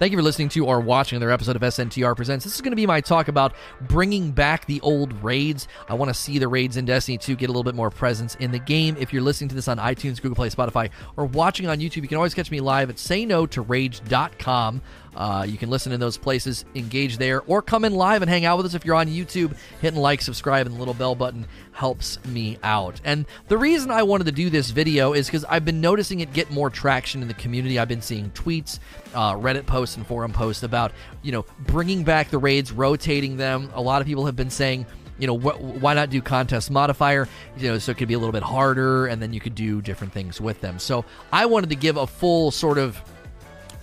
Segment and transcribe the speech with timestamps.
[0.00, 2.44] Thank you for listening to or watching another episode of SNTR Presents.
[2.44, 5.68] This is going to be my talk about bringing back the old raids.
[5.88, 8.34] I want to see the raids in Destiny 2 get a little bit more presence
[8.34, 8.96] in the game.
[8.98, 12.08] If you're listening to this on iTunes, Google Play, Spotify, or watching on YouTube, you
[12.08, 14.82] can always catch me live at sayno2rage.com.
[15.16, 18.44] Uh, you can listen in those places, engage there, or come in live and hang
[18.44, 19.56] out with us if you're on YouTube.
[19.80, 23.00] Hitting like, subscribe, and the little bell button helps me out.
[23.04, 26.32] And the reason I wanted to do this video is because I've been noticing it
[26.32, 27.78] get more traction in the community.
[27.78, 28.78] I've been seeing tweets,
[29.14, 33.70] uh, Reddit posts, and forum posts about you know bringing back the raids, rotating them.
[33.74, 34.86] A lot of people have been saying
[35.18, 37.28] you know, wh- why not do contest modifier?
[37.56, 39.80] You know, so it could be a little bit harder, and then you could do
[39.80, 40.78] different things with them.
[40.78, 43.00] So I wanted to give a full sort of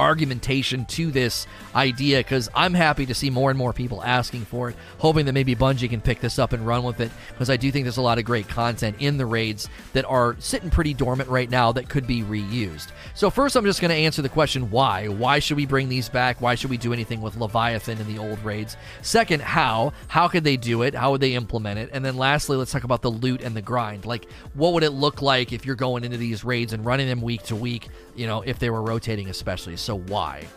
[0.02, 4.72] argumentation to this idea because I'm happy to see more and more people asking for
[4.72, 7.58] it, hoping that maybe Bungie can pick this up and run with it because I
[7.58, 10.96] do think there's a lot of great content in the raids that are sitting pretty
[10.96, 12.88] dormant right now that could be reused.
[13.14, 15.08] So, first, I'm just going to answer the question why?
[15.08, 16.42] Why should we bring these back?
[16.42, 18.78] Why should we do anything with Leviathan in the old raids?
[19.04, 19.94] Second, how?
[20.08, 20.96] How could they do it?
[20.96, 21.90] How would they implement it?
[21.94, 24.06] And then lastly, let's talk about the loot and the grind.
[24.06, 27.22] Like, what would it look like if you're going into these raids and running them
[27.22, 29.78] week to week, you know, if they were rotating especially?
[29.78, 30.48] So, why?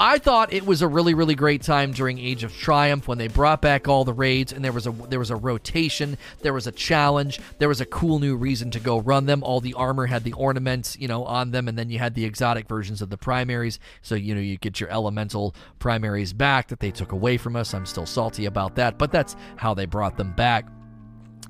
[0.00, 3.26] I thought it was a really, really great time during Age of Triumph when they
[3.26, 6.68] brought back all the raids and there was a there was a rotation, there was
[6.68, 9.42] a challenge, there was a cool new reason to go run them.
[9.42, 12.24] All the armor had the ornaments, you know, on them, and then you had the
[12.24, 13.80] exotic versions of the primaries.
[14.00, 17.74] So you know you get your elemental primaries back that they took away from us.
[17.74, 20.68] I'm still salty about that, but that's how they brought them back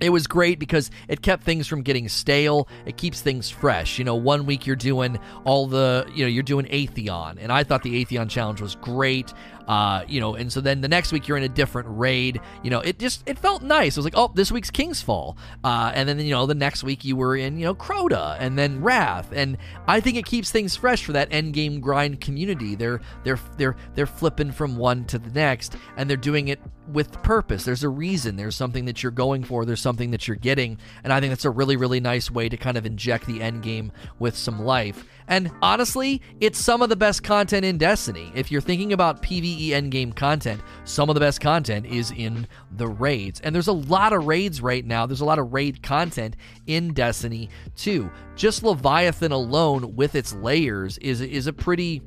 [0.01, 2.69] it was great because it kept things from getting stale.
[2.87, 3.99] It keeps things fresh.
[3.99, 7.65] You know, one week you're doing all the, you know, you're doing Atheon, and I
[7.65, 9.33] thought the Atheon challenge was great.
[9.69, 12.41] Uh, you know, and so then the next week you're in a different raid.
[12.63, 13.97] You know, it just it felt nice.
[13.97, 16.83] It was like, oh, this week's King's Fall, uh, and then you know the next
[16.83, 20.51] week you were in you know Crota, and then Wrath, and I think it keeps
[20.51, 22.75] things fresh for that end game grind community.
[22.77, 26.61] They're they're they're they're flipping from one to the next, and they're doing it
[26.91, 27.65] with purpose.
[27.65, 28.37] There's a reason.
[28.37, 29.67] There's something that you're going for.
[29.67, 32.57] There's something that you're getting, and I think that's a really really nice way to
[32.57, 35.05] kind of inject the end game with some life.
[35.29, 38.33] And honestly, it's some of the best content in Destiny.
[38.35, 42.89] If you're thinking about PvE endgame content, some of the best content is in the
[42.89, 43.41] raids.
[43.41, 45.07] And there's a lot of raids right now.
[45.07, 46.37] There's a lot of raid content
[46.67, 48.11] in Destiny 2.
[48.37, 52.03] Just Leviathan alone with its layers is is a pretty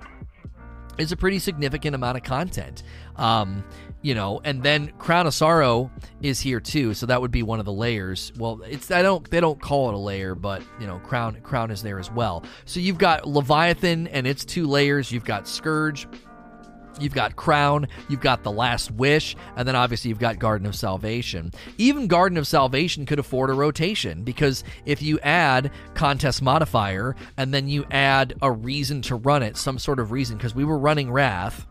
[0.97, 2.83] is a pretty significant amount of content.
[3.15, 3.63] Um,
[4.01, 5.91] you know, and then Crown of Sorrow
[6.21, 8.31] is here too, so that would be one of the layers.
[8.37, 11.69] Well, it's I don't they don't call it a layer, but you know, Crown Crown
[11.69, 12.43] is there as well.
[12.65, 15.11] So you've got Leviathan and its two layers.
[15.11, 16.07] You've got Scourge.
[16.99, 20.75] You've got Crown, you've got The Last Wish, and then obviously you've got Garden of
[20.75, 21.51] Salvation.
[21.77, 27.53] Even Garden of Salvation could afford a rotation because if you add contest modifier and
[27.53, 30.77] then you add a reason to run it, some sort of reason, because we were
[30.77, 31.65] running Wrath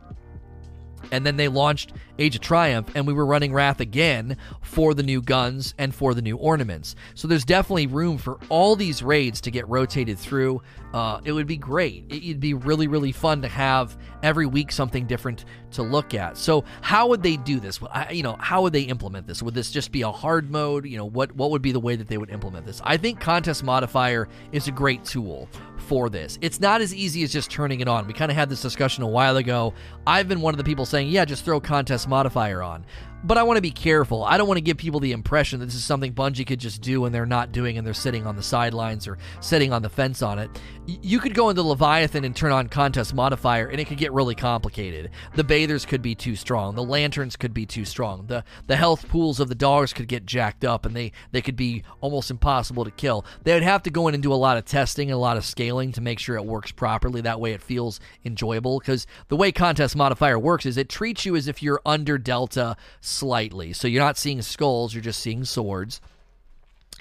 [1.10, 5.02] and then they launched Age of Triumph, and we were running Wrath again for the
[5.02, 6.94] new guns and for the new ornaments.
[7.14, 10.62] So there's definitely room for all these raids to get rotated through.
[10.92, 12.04] Uh, it would be great.
[12.08, 16.36] It'd be really, really fun to have every week something different to look at.
[16.36, 17.80] So how would they do this?
[18.10, 19.42] You know, how would they implement this?
[19.42, 20.84] Would this just be a hard mode?
[20.86, 22.80] You know, what what would be the way that they would implement this?
[22.84, 25.48] I think contest modifier is a great tool
[25.80, 26.38] for this.
[26.40, 28.06] It's not as easy as just turning it on.
[28.06, 29.74] We kind of had this discussion a while ago.
[30.06, 32.84] I've been one of the people saying, yeah, just throw contest modifier on.
[33.22, 34.24] But I want to be careful.
[34.24, 36.80] I don't want to give people the impression that this is something Bungie could just
[36.80, 39.90] do and they're not doing and they're sitting on the sidelines or sitting on the
[39.90, 40.50] fence on it.
[40.86, 44.34] You could go into Leviathan and turn on contest modifier and it could get really
[44.34, 45.10] complicated.
[45.34, 46.74] The bathers could be too strong.
[46.74, 48.26] The lanterns could be too strong.
[48.26, 51.56] The the health pools of the dogs could get jacked up and they, they could
[51.56, 53.26] be almost impossible to kill.
[53.44, 55.36] They would have to go in and do a lot of testing and a lot
[55.36, 57.20] of scaling to make sure it works properly.
[57.20, 61.36] That way it feels enjoyable because the way contest modifier works is it treats you
[61.36, 62.76] as if you're under Delta
[63.10, 63.72] slightly.
[63.72, 66.00] So you're not seeing skulls, you're just seeing swords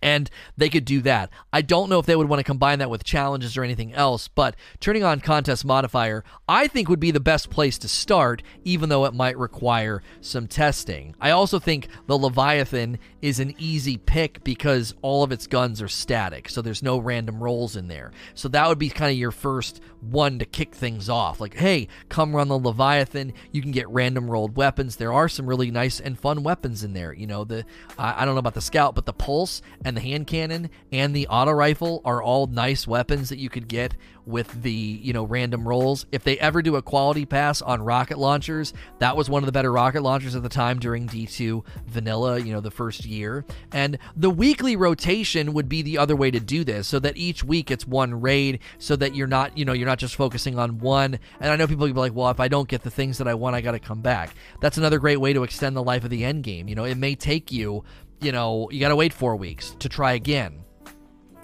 [0.01, 1.29] and they could do that.
[1.51, 4.27] I don't know if they would want to combine that with challenges or anything else,
[4.27, 8.89] but turning on contest modifier, I think would be the best place to start, even
[8.89, 11.15] though it might require some testing.
[11.19, 15.87] I also think the Leviathan is an easy pick because all of its guns are
[15.87, 18.11] static, so there's no random rolls in there.
[18.33, 21.39] So that would be kind of your first one to kick things off.
[21.39, 23.33] Like, hey, come run the Leviathan.
[23.51, 24.95] You can get random rolled weapons.
[24.95, 27.13] There are some really nice and fun weapons in there.
[27.13, 27.65] You know, the
[27.97, 31.27] I don't know about the scout, but the pulse and the hand cannon and the
[31.27, 33.93] auto rifle are all nice weapons that you could get
[34.29, 36.05] with the you know random rolls.
[36.11, 39.51] If they ever do a quality pass on rocket launchers, that was one of the
[39.51, 43.45] better rocket launchers at the time during D2 vanilla, you know, the first year.
[43.71, 47.43] And the weekly rotation would be the other way to do this so that each
[47.43, 50.79] week it's one raid so that you're not, you know, you're not just focusing on
[50.79, 51.19] one.
[51.39, 53.33] And I know people be like, well, if I don't get the things that I
[53.33, 54.35] want, I got to come back.
[54.61, 56.67] That's another great way to extend the life of the end game.
[56.67, 57.83] You know, it may take you,
[58.21, 60.63] you know, you got to wait four weeks to try again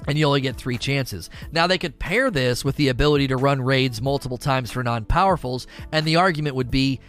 [0.08, 1.30] and you only get three chances.
[1.52, 5.06] Now, they could pair this with the ability to run raids multiple times for non
[5.06, 7.00] powerfuls, and the argument would be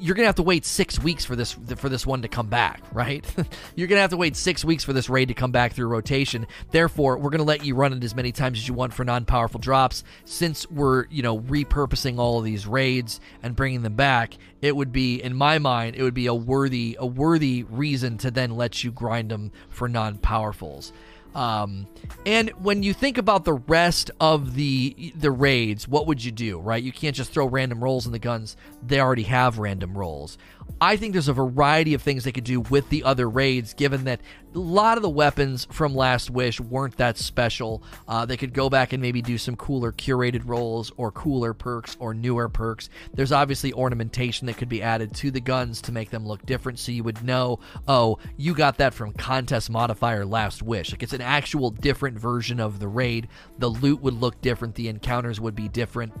[0.00, 2.82] you're gonna have to wait six weeks for this for this one to come back,
[2.92, 3.24] right?
[3.76, 6.46] you're gonna have to wait six weeks for this raid to come back through rotation.
[6.70, 9.60] Therefore, we're gonna let you run it as many times as you want for non-powerful
[9.60, 10.02] drops.
[10.24, 14.92] Since we're you know repurposing all of these raids and bringing them back, it would
[14.92, 18.82] be in my mind it would be a worthy a worthy reason to then let
[18.82, 20.92] you grind them for non-powerfuls.
[21.34, 21.86] Um,
[22.26, 26.58] and when you think about the rest of the the raids, what would you do?
[26.58, 30.38] Right, you can't just throw random rolls in the guns; they already have random rolls.
[30.80, 34.04] I think there's a variety of things they could do with the other raids, given
[34.04, 34.20] that
[34.54, 37.82] a lot of the weapons from Last Wish weren't that special.
[38.08, 41.96] Uh, they could go back and maybe do some cooler curated rolls or cooler perks
[42.00, 42.88] or newer perks.
[43.14, 46.78] There's obviously ornamentation that could be added to the guns to make them look different
[46.78, 50.90] so you would know, oh, you got that from contest modifier Last Wish.
[50.90, 53.28] Like it's an actual different version of the raid.
[53.58, 56.12] The loot would look different, the encounters would be different.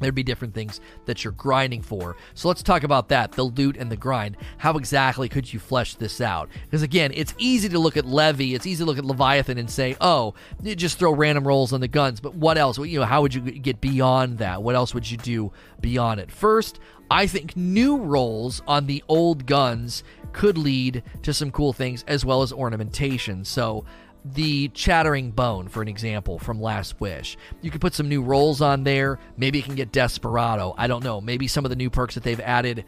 [0.00, 2.16] There'd be different things that you're grinding for.
[2.34, 4.36] So let's talk about that the loot and the grind.
[4.58, 6.48] How exactly could you flesh this out?
[6.64, 9.70] Because again, it's easy to look at Levy, it's easy to look at Leviathan and
[9.70, 12.20] say, oh, you just throw random rolls on the guns.
[12.20, 12.78] But what else?
[12.78, 14.62] You know, how would you get beyond that?
[14.62, 16.30] What else would you do beyond it?
[16.30, 16.80] First,
[17.10, 22.24] I think new rolls on the old guns could lead to some cool things as
[22.24, 23.44] well as ornamentation.
[23.44, 23.84] So
[24.34, 27.36] the Chattering Bone, for an example, from Last Wish.
[27.60, 29.18] You could put some new rolls on there.
[29.36, 30.74] Maybe you can get Desperado.
[30.76, 31.20] I don't know.
[31.20, 32.84] Maybe some of the new perks that they've added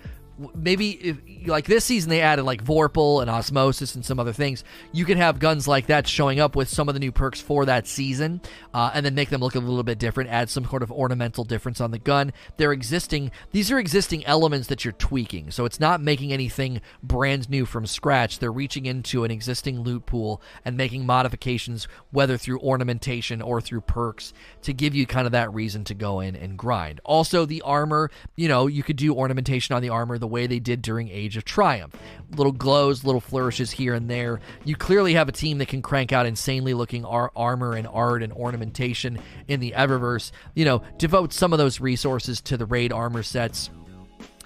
[0.54, 4.64] maybe if, like this season they added like Vorpal and Osmosis and some other things.
[4.92, 7.64] You could have guns like that showing up with some of the new perks for
[7.66, 8.40] that season,
[8.74, 10.30] uh, and then make them look a little bit different.
[10.30, 12.32] Add some sort of ornamental difference on the gun.
[12.56, 13.30] They're existing.
[13.52, 17.86] These are existing elements that you're tweaking, so it's not making anything brand new from
[17.86, 18.38] scratch.
[18.38, 23.82] They're reaching into an existing loot pool and making modifications, whether through ornamentation or through
[23.82, 24.32] perks,
[24.62, 27.00] to give you kind of that reason to go in and grind.
[27.04, 28.10] Also, the armor.
[28.36, 30.18] You know, you could do ornamentation on the armor.
[30.18, 31.96] The way they did during Age of Triumph.
[32.36, 34.40] Little glows, little flourishes here and there.
[34.64, 38.22] You clearly have a team that can crank out insanely looking ar- armor and art
[38.22, 39.18] and ornamentation
[39.48, 40.32] in the Eververse.
[40.54, 43.70] You know, devote some of those resources to the raid armor sets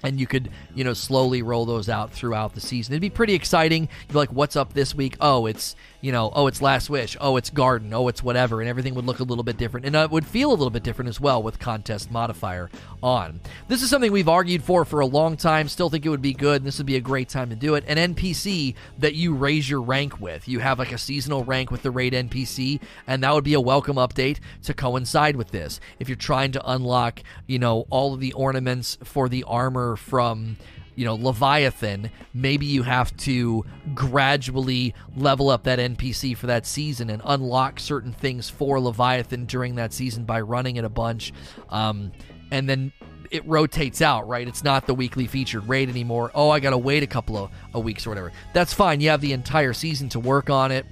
[0.03, 3.33] and you could you know slowly roll those out throughout the season it'd be pretty
[3.33, 6.87] exciting you'd be like what's up this week oh it's you know oh it's last
[6.87, 9.87] wish oh it's garden oh it's whatever and everything would look a little bit different
[9.87, 12.69] and it would feel a little bit different as well with contest modifier
[13.01, 13.39] on.
[13.67, 16.33] This is something we've argued for for a long time still think it would be
[16.33, 17.83] good and this would be a great time to do it.
[17.87, 20.47] An npc that you raise your rank with.
[20.47, 23.61] You have like a seasonal rank with the raid npc and that would be a
[23.61, 25.79] welcome update to coincide with this.
[25.99, 30.57] If you're trying to unlock you know all of the ornaments for the armor from
[30.95, 37.09] you know Leviathan, maybe you have to gradually level up that NPC for that season
[37.09, 41.33] and unlock certain things for Leviathan during that season by running it a bunch,
[41.69, 42.11] um,
[42.51, 42.91] and then
[43.31, 44.27] it rotates out.
[44.27, 46.31] Right, it's not the weekly featured raid anymore.
[46.33, 48.31] Oh, I gotta wait a couple of, of weeks or whatever.
[48.53, 49.01] That's fine.
[49.01, 50.85] You have the entire season to work on it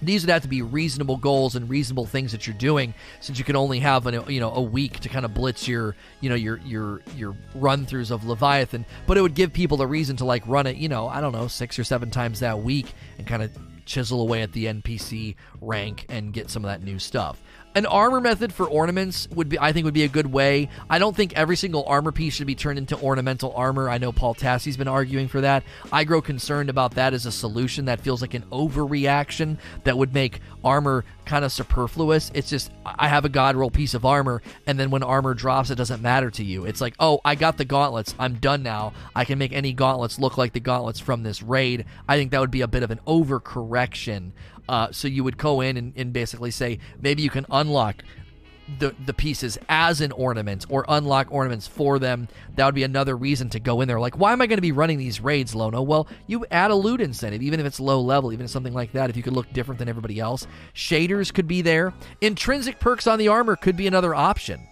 [0.00, 3.44] these would have to be reasonable goals and reasonable things that you're doing since you
[3.44, 6.34] can only have an, you know a week to kind of blitz your you know
[6.34, 8.84] your your your run throughs of leviathan.
[9.06, 11.32] But it would give people a reason to like run it you know i don't
[11.32, 13.50] know six or seven times that week and kind of
[13.84, 17.40] chisel away at the npc rank and get some of that new stuff
[17.74, 20.68] an armor method for ornaments would be, I think, would be a good way.
[20.88, 23.90] I don't think every single armor piece should be turned into ornamental armor.
[23.90, 25.64] I know Paul Tassi's been arguing for that.
[25.92, 27.86] I grow concerned about that as a solution.
[27.86, 32.30] That feels like an overreaction that would make armor kind of superfluous.
[32.34, 35.70] It's just I have a god roll piece of armor, and then when armor drops,
[35.70, 36.66] it doesn't matter to you.
[36.66, 38.14] It's like, oh, I got the gauntlets.
[38.18, 38.92] I'm done now.
[39.14, 41.86] I can make any gauntlets look like the gauntlets from this raid.
[42.08, 44.32] I think that would be a bit of an overcorrection
[44.68, 48.02] uh, so you would go in and, and basically say maybe you can unlock
[48.78, 52.28] the the pieces as an ornament or unlock ornaments for them.
[52.56, 54.00] That would be another reason to go in there.
[54.00, 55.82] Like, why am I going to be running these raids, Lono?
[55.82, 59.10] Well, you add a loot incentive, even if it's low level, even something like that.
[59.10, 61.92] If you could look different than everybody else, shaders could be there.
[62.20, 64.66] Intrinsic perks on the armor could be another option.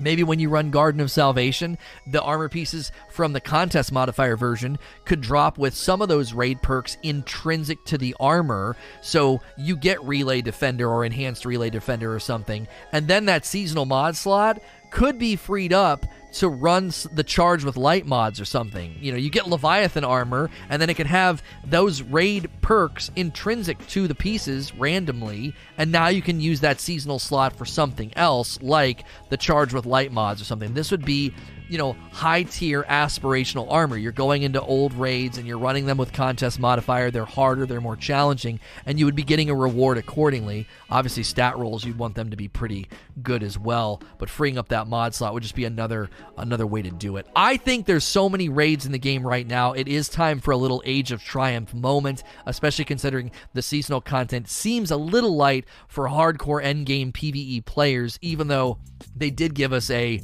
[0.00, 4.78] Maybe when you run Garden of Salvation, the armor pieces from the contest modifier version
[5.04, 8.76] could drop with some of those raid perks intrinsic to the armor.
[9.02, 12.68] So you get Relay Defender or Enhanced Relay Defender or something.
[12.92, 17.76] And then that seasonal mod slot could be freed up to run the charge with
[17.76, 18.94] light mods or something.
[19.00, 23.84] You know, you get Leviathan armor, and then it can have those raid perks intrinsic
[23.88, 28.60] to the pieces randomly, and now you can use that seasonal slot for something else,
[28.62, 30.74] like the charge with light mods or something.
[30.74, 31.32] This would be
[31.68, 33.96] you know, high tier aspirational armor.
[33.96, 37.10] You're going into old raids and you're running them with contest modifier.
[37.10, 40.66] They're harder, they're more challenging, and you would be getting a reward accordingly.
[40.90, 42.88] Obviously, stat rolls you'd want them to be pretty
[43.22, 46.82] good as well, but freeing up that mod slot would just be another another way
[46.82, 47.26] to do it.
[47.36, 49.72] I think there's so many raids in the game right now.
[49.72, 54.48] It is time for a little Age of Triumph moment, especially considering the seasonal content
[54.48, 58.78] seems a little light for hardcore endgame PvE players, even though
[59.14, 60.20] they did give us a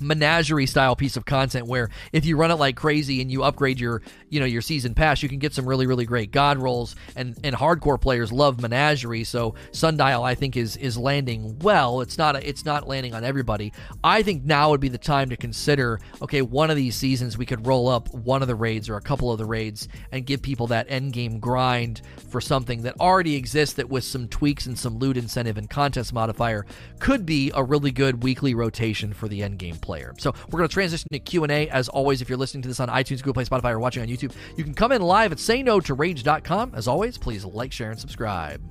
[0.00, 3.80] menagerie style piece of content where if you run it like crazy and you upgrade
[3.80, 6.96] your you know your season pass you can get some really really great god rolls.
[7.16, 12.00] And and hardcore players love menagerie so sundial i think is is landing well.
[12.00, 13.72] It's not a, it's not landing on everybody.
[14.02, 17.46] I think now would be the time to consider okay one of these seasons we
[17.46, 20.42] could roll up one of the raids or a couple of the raids and give
[20.42, 24.78] people that end game grind for something that already exists that with some tweaks and
[24.78, 26.66] some loot incentive and contest modifier
[26.98, 30.14] could be a really good weekly rotation for the end game play player.
[30.18, 31.68] So we're going to transition to Q&A.
[31.68, 34.08] As always, if you're listening to this on iTunes, Google Play, Spotify, or watching on
[34.08, 36.74] YouTube, you can come in live at sayno2rage.com.
[36.76, 38.62] As always, please like, share, and subscribe.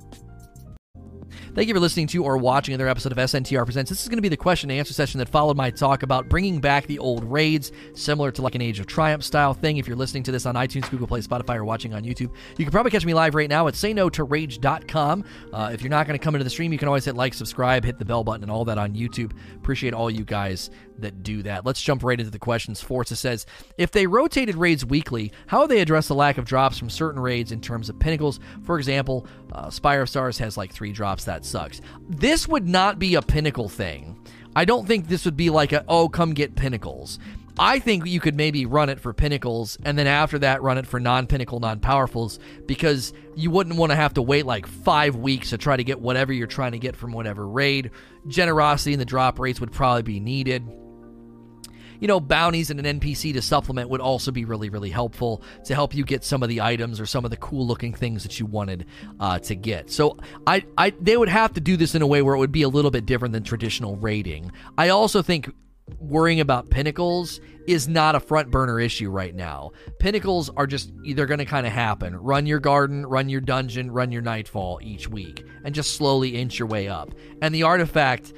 [1.54, 3.90] Thank you for listening to or watching another episode of SNTR Presents.
[3.90, 6.28] This is going to be the question and answer session that followed my talk about
[6.28, 9.76] bringing back the old raids, similar to like an Age of Triumph style thing.
[9.76, 12.64] If you're listening to this on iTunes, Google Play, Spotify, or watching on YouTube, you
[12.64, 15.24] can probably catch me live right now at sayno2rage.com.
[15.52, 17.34] Uh, if you're not going to come into the stream, you can always hit like,
[17.34, 19.32] subscribe, hit the bell button, and all that on YouTube.
[19.56, 20.70] Appreciate all you guys
[21.02, 21.64] that do that.
[21.64, 22.80] Let's jump right into the questions.
[22.80, 23.46] Forza says
[23.78, 27.20] If they rotated raids weekly, how would they address the lack of drops from certain
[27.20, 28.40] raids in terms of pinnacles?
[28.64, 31.24] For example, uh, Spire of Stars has like three drops.
[31.24, 31.80] That sucks.
[32.08, 34.18] This would not be a pinnacle thing.
[34.54, 37.18] I don't think this would be like a, oh, come get pinnacles.
[37.58, 40.86] I think you could maybe run it for pinnacles and then after that run it
[40.86, 45.16] for non pinnacle, non powerfuls because you wouldn't want to have to wait like five
[45.16, 47.90] weeks to try to get whatever you're trying to get from whatever raid.
[48.28, 50.66] Generosity in the drop rates would probably be needed
[52.00, 55.74] you know, bounties and an NPC to supplement would also be really, really helpful to
[55.74, 58.40] help you get some of the items or some of the cool looking things that
[58.40, 58.86] you wanted
[59.20, 59.90] uh, to get.
[59.90, 60.16] So
[60.46, 62.62] I, I, they would have to do this in a way where it would be
[62.62, 64.50] a little bit different than traditional raiding.
[64.78, 65.50] I also think
[65.98, 69.70] worrying about pinnacles is not a front burner issue right now.
[69.98, 72.16] Pinnacles are just either going to kind of happen.
[72.16, 76.58] Run your garden, run your dungeon, run your nightfall each week, and just slowly inch
[76.58, 77.10] your way up.
[77.42, 78.32] And the artifact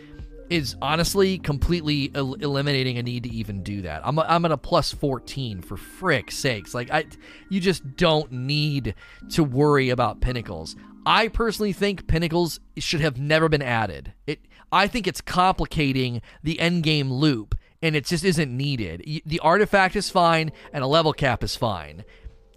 [0.53, 4.03] is honestly completely el- eliminating a need to even do that.
[4.05, 6.75] I'm, a, I'm at a plus 14 for frick's sakes.
[6.75, 7.07] Like I
[7.49, 8.95] you just don't need
[9.31, 10.77] to worry about pinnacles.
[11.07, 14.13] I personally think pinnacles should have never been added.
[14.27, 14.41] It
[14.71, 19.23] I think it's complicating the end game loop and it just isn't needed.
[19.25, 22.05] The artifact is fine and a level cap is fine.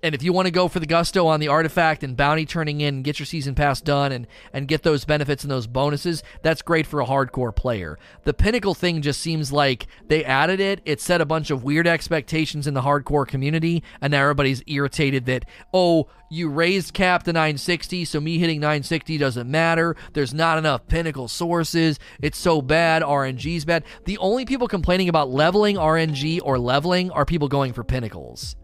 [0.06, 2.80] And if you want to go for the gusto on the artifact and bounty turning
[2.80, 6.22] in, and get your season pass done and and get those benefits and those bonuses,
[6.44, 7.98] that's great for a hardcore player.
[8.24, 10.80] The pinnacle thing just seems like they added it.
[10.86, 15.26] It set a bunch of weird expectations in the hardcore community, and now everybody's irritated
[15.26, 19.96] that oh you raised cap to 960, so me hitting 960 doesn't matter.
[20.14, 21.98] There's not enough pinnacle sources.
[22.22, 23.02] It's so bad.
[23.02, 23.86] RNG's bad.
[24.06, 28.56] The only people complaining about leveling RNG or leveling are people going for pinnacles.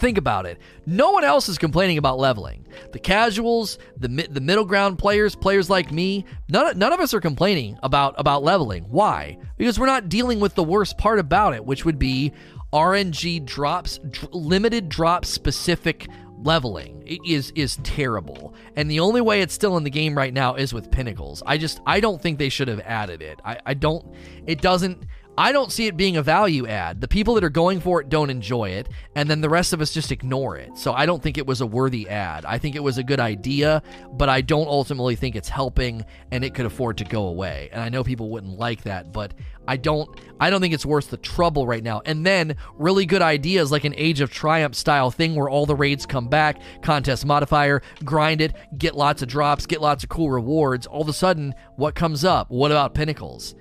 [0.00, 0.58] Think about it.
[0.86, 2.66] No one else is complaining about leveling.
[2.92, 7.20] The casuals, the the middle ground players, players like me, none, none of us are
[7.20, 8.84] complaining about about leveling.
[8.84, 9.36] Why?
[9.58, 12.32] Because we're not dealing with the worst part about it, which would be
[12.72, 16.08] RNG drops, dr- limited drop specific
[16.42, 20.32] leveling it is is terrible and the only way it's still in the game right
[20.32, 23.58] now is with pinnacles i just i don't think they should have added it i,
[23.66, 24.06] I don't
[24.46, 25.04] it doesn't
[25.40, 27.00] I don't see it being a value add.
[27.00, 29.80] The people that are going for it don't enjoy it, and then the rest of
[29.80, 30.76] us just ignore it.
[30.76, 32.44] So I don't think it was a worthy ad.
[32.44, 33.82] I think it was a good idea,
[34.12, 37.70] but I don't ultimately think it's helping and it could afford to go away.
[37.72, 39.32] And I know people wouldn't like that, but
[39.66, 42.02] I don't I don't think it's worth the trouble right now.
[42.04, 45.74] And then really good ideas like an Age of Triumph style thing where all the
[45.74, 50.30] raids come back, contest modifier, grind it, get lots of drops, get lots of cool
[50.30, 50.86] rewards.
[50.86, 52.50] All of a sudden, what comes up?
[52.50, 53.54] What about pinnacles?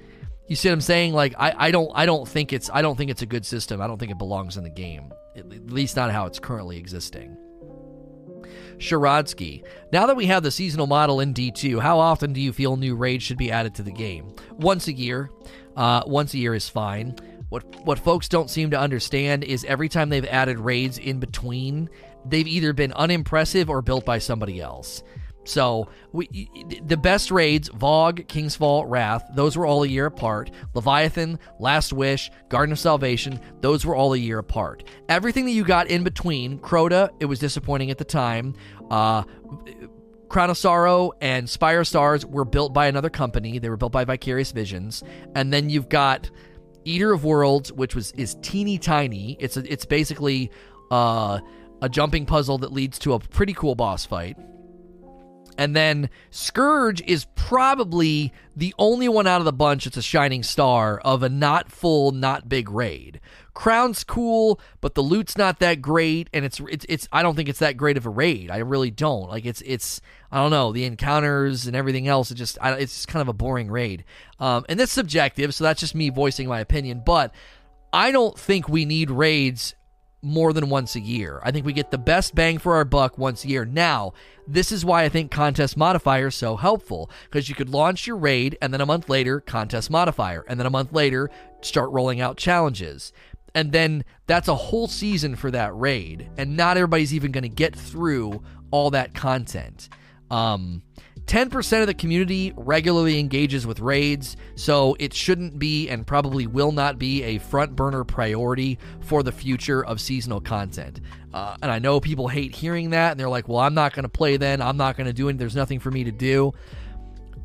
[0.50, 1.14] You see what I'm saying?
[1.14, 3.82] Like I, I don't I don't think it's I don't think it's a good system.
[3.82, 5.14] I don't think it belongs in the game.
[5.36, 7.38] At least not how it's currently existing.
[8.78, 9.64] Sharadsky.
[9.94, 12.96] Now that we have the seasonal model in D2, how often do you feel new
[12.96, 14.34] raids should be added to the game?
[14.52, 15.30] Once a year.
[15.78, 17.16] Uh, once a year is fine.
[17.50, 21.90] What what folks don't seem to understand is every time they've added raids in between,
[22.26, 25.04] they've either been unimpressive or built by somebody else.
[25.50, 26.28] So we,
[26.86, 29.24] the best raids: VoG, King's Fall, Wrath.
[29.34, 30.52] Those were all a year apart.
[30.76, 33.40] Leviathan, Last Wish, Garden of Salvation.
[33.62, 34.84] Those were all a year apart.
[35.10, 38.54] Everything that you got in between, Crota, it was disappointing at the time.
[38.92, 39.24] Uh,
[40.30, 43.58] Crown of Sorrow and Spire Stars were built by another company.
[43.58, 45.04] They were built by Vicarious Visions.
[45.34, 46.30] And then you've got
[46.86, 49.36] Eater of Worlds, which was is teeny tiny.
[49.40, 50.52] It's a, it's basically
[50.92, 51.40] uh,
[51.82, 54.38] a jumping puzzle that leads to a pretty cool boss fight.
[55.60, 60.42] And then Scourge is probably the only one out of the bunch that's a shining
[60.42, 63.20] star of a not full, not big raid.
[63.54, 67.50] Crown's cool, but the loot's not that great, and it's it's it's I don't think
[67.50, 68.50] it's that great of a raid.
[68.50, 69.28] I really don't.
[69.28, 70.00] Like it's it's
[70.32, 72.32] I don't know the encounters and everything else.
[72.32, 74.06] It just I, it's just kind of a boring raid.
[74.40, 77.02] Um, and that's subjective, so that's just me voicing my opinion.
[77.06, 77.36] But
[77.92, 79.76] I don't think we need raids
[80.22, 81.40] more than once a year.
[81.44, 83.66] I think we get the best bang for our buck once a year.
[83.66, 84.14] Now,
[84.48, 88.18] this is why I think contest modifier is so helpful because you could launch your
[88.18, 91.30] raid and then a month later contest modifier and then a month later
[91.62, 93.14] start rolling out challenges.
[93.56, 97.50] And then that's a whole season for that raid and not everybody's even going to
[97.50, 99.90] get through all that content.
[100.30, 100.84] Um
[101.30, 106.72] 10% of the community regularly engages with raids, so it shouldn't be and probably will
[106.72, 111.02] not be a front burner priority for the future of seasonal content.
[111.32, 114.04] Uh, and I know people hate hearing that, and they're like, well, I'm not going
[114.04, 114.60] to play then.
[114.60, 115.38] I'm not going to do it.
[115.38, 116.52] There's nothing for me to do.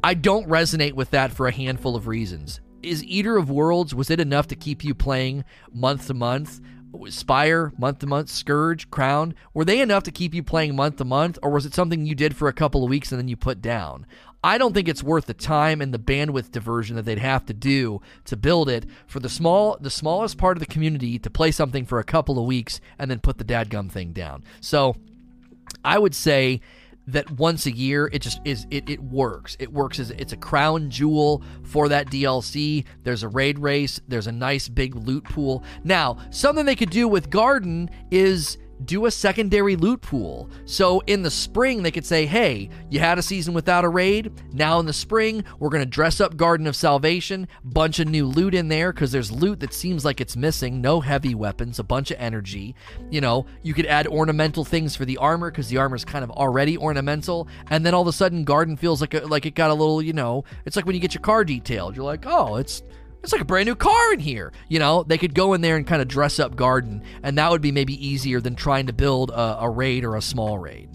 [0.02, 2.62] I don't resonate with that for a handful of reasons.
[2.82, 6.58] Is Eater of Worlds, was it enough to keep you playing month to month?
[7.08, 11.04] Spire, month to month, Scourge, Crown, were they enough to keep you playing month to
[11.04, 13.36] month, or was it something you did for a couple of weeks and then you
[13.36, 14.06] put down?
[14.42, 17.54] I don't think it's worth the time and the bandwidth diversion that they'd have to
[17.54, 21.50] do to build it for the small, the smallest part of the community to play
[21.50, 24.44] something for a couple of weeks and then put the dadgum thing down.
[24.60, 24.96] So,
[25.82, 26.60] I would say
[27.06, 29.56] that once a year it just is it, it works.
[29.58, 34.00] It works as it's a crown jewel for that dlc there's a raid race.
[34.08, 35.62] There's a nice big loot pool.
[35.82, 40.50] Now something they could do with garden is do a secondary loot pool.
[40.64, 44.32] So in the spring, they could say, hey, you had a season without a raid.
[44.52, 48.26] Now in the spring, we're going to dress up Garden of Salvation, bunch of new
[48.26, 50.80] loot in there because there's loot that seems like it's missing.
[50.80, 52.74] No heavy weapons, a bunch of energy.
[53.10, 56.30] You know, you could add ornamental things for the armor because the armor's kind of
[56.30, 57.48] already ornamental.
[57.68, 60.02] And then all of a sudden, Garden feels like a, like it got a little,
[60.02, 61.96] you know, it's like when you get your car detailed.
[61.96, 62.82] You're like, oh, it's
[63.24, 64.52] it's like a brand new car in here.
[64.68, 67.50] You know, they could go in there and kind of dress up garden, and that
[67.50, 70.90] would be maybe easier than trying to build a, a raid or a small raid.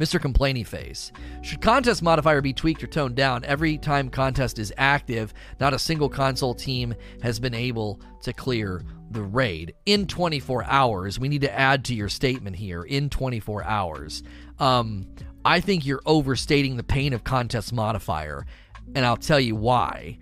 [0.00, 0.18] Mr.
[0.18, 1.12] Complainy Face.
[1.42, 5.34] Should contest modifier be tweaked or toned down every time contest is active?
[5.60, 11.20] Not a single console team has been able to clear the raid in 24 hours.
[11.20, 14.22] We need to add to your statement here in 24 hours.
[14.58, 18.46] Um, I think you're overstating the pain of contest modifier,
[18.94, 20.18] and I'll tell you why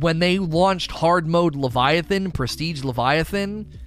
[0.00, 3.78] when they launched hard mode Leviathan, Prestige Leviathan,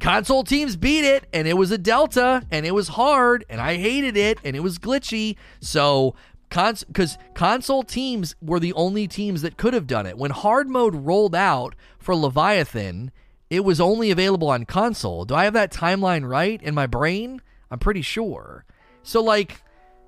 [0.00, 3.76] console teams beat it and it was a delta and it was hard and I
[3.76, 5.36] hated it and it was glitchy.
[5.60, 6.14] So
[6.50, 10.16] cons because console teams were the only teams that could have done it.
[10.16, 13.10] When hard mode rolled out for Leviathan,
[13.50, 15.26] it was only available on console.
[15.26, 17.42] Do I have that timeline right in my brain?
[17.70, 18.64] I'm pretty sure.
[19.02, 19.62] So like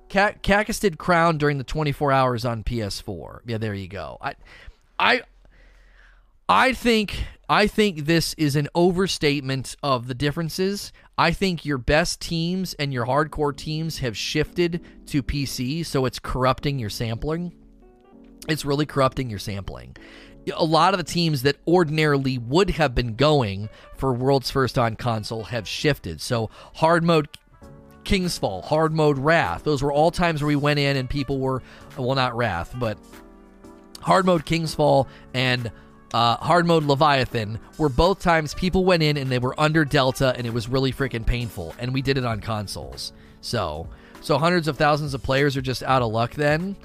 [0.09, 3.41] Cacus did Crown during the 24 hours on PS4.
[3.45, 4.17] Yeah, there you go.
[4.21, 4.35] I
[4.99, 5.21] I
[6.49, 10.91] I think I think this is an overstatement of the differences.
[11.17, 16.19] I think your best teams and your hardcore teams have shifted to PC, so it's
[16.19, 17.53] corrupting your sampling.
[18.49, 19.95] It's really corrupting your sampling.
[20.55, 24.95] A lot of the teams that ordinarily would have been going for World's First on
[24.95, 26.21] console have shifted.
[26.21, 27.27] So hard mode
[28.05, 31.39] King's Fall, hard mode Wrath, those were all times where we went in and people
[31.39, 31.61] were
[31.97, 32.97] well not Wrath, but
[34.01, 35.71] hard mode King's Fall and
[36.13, 40.33] uh, hard mode Leviathan were both times people went in and they were under Delta
[40.37, 41.75] and it was really freaking painful.
[41.79, 43.13] And we did it on consoles.
[43.41, 43.87] So,
[44.21, 46.75] so hundreds of thousands of players are just out of luck then.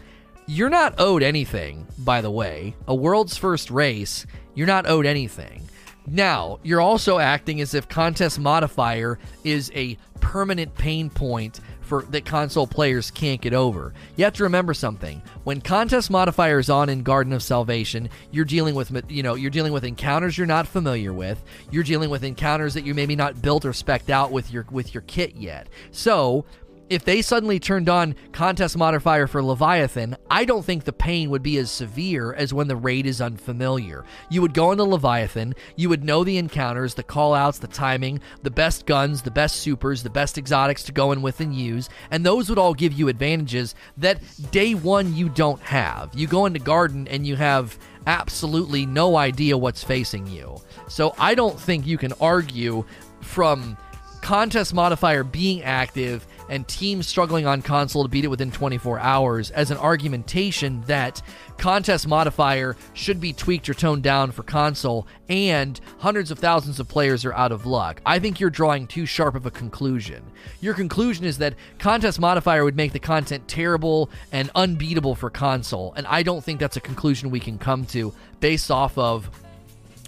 [0.46, 2.74] You're not owed anything, by the way.
[2.88, 5.62] A world's first race, you're not owed anything.
[6.06, 12.24] Now, you're also acting as if contest modifier is a permanent pain point for that
[12.24, 13.92] console players can't get over.
[14.16, 15.22] You have to remember something.
[15.44, 19.50] When contest modifier is on in Garden of Salvation, you're dealing with you know, you're
[19.50, 21.42] dealing with encounters you're not familiar with.
[21.70, 24.94] You're dealing with encounters that you maybe not built or specced out with your with
[24.94, 25.68] your kit yet.
[25.90, 26.44] So,
[26.92, 31.42] if they suddenly turned on contest modifier for Leviathan, I don't think the pain would
[31.42, 34.04] be as severe as when the raid is unfamiliar.
[34.28, 38.50] You would go into Leviathan, you would know the encounters, the callouts, the timing, the
[38.50, 42.26] best guns, the best supers, the best exotics to go in with and use, and
[42.26, 46.10] those would all give you advantages that day one you don't have.
[46.14, 50.60] You go into Garden and you have absolutely no idea what's facing you.
[50.88, 52.84] So I don't think you can argue
[53.22, 53.78] from
[54.20, 59.50] contest modifier being active and teams struggling on console to beat it within 24 hours
[59.52, 61.22] as an argumentation that
[61.56, 66.86] contest modifier should be tweaked or toned down for console and hundreds of thousands of
[66.86, 68.02] players are out of luck.
[68.04, 70.22] I think you're drawing too sharp of a conclusion.
[70.60, 75.94] Your conclusion is that contest modifier would make the content terrible and unbeatable for console,
[75.96, 79.30] and I don't think that's a conclusion we can come to based off of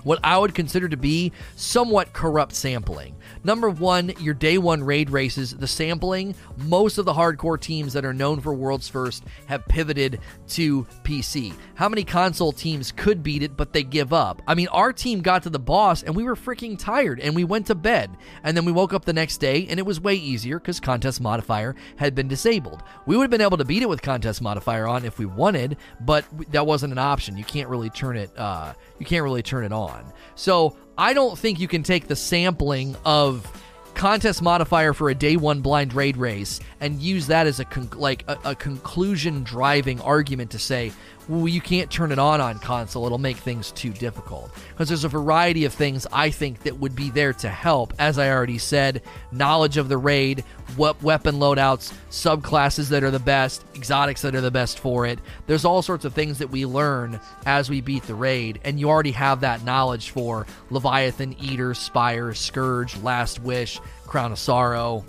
[0.03, 3.17] what I would consider to be somewhat corrupt sampling.
[3.45, 8.05] Number one, your day one raid races, the sampling, most of the hardcore teams that
[8.05, 11.55] are known for World's First have pivoted to PC.
[11.75, 14.41] How many console teams could beat it, but they give up?
[14.47, 17.45] I mean, our team got to the boss and we were freaking tired and we
[17.45, 18.17] went to bed.
[18.43, 21.21] And then we woke up the next day and it was way easier because contest
[21.21, 22.83] modifier had been disabled.
[23.05, 25.77] We would have been able to beat it with contest modifier on if we wanted,
[26.01, 27.37] but that wasn't an option.
[27.37, 28.31] You can't really turn it.
[28.39, 30.11] Uh, you can't really turn it on.
[30.35, 33.51] So I don't think you can take the sampling of
[33.95, 37.89] contest modifier for a day one blind raid race and use that as a con-
[37.97, 40.93] like a, a conclusion driving argument to say
[41.29, 43.07] well, you can't turn it on on console.
[43.07, 44.51] It'll make things too difficult.
[44.69, 47.95] Because there's a variety of things I think that would be there to help.
[47.99, 49.01] As I already said,
[49.33, 50.41] knowledge of the raid,
[50.77, 55.19] what weapon loadouts, subclasses that are the best, exotics that are the best for it.
[55.47, 58.91] There's all sorts of things that we learn as we beat the raid, and you
[58.91, 65.05] already have that knowledge for Leviathan, Eater, Spire, Scourge, Last Wish, Crown of Sorrow.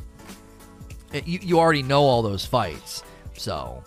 [1.13, 3.03] You, you already know all those fights.
[3.33, 3.83] So,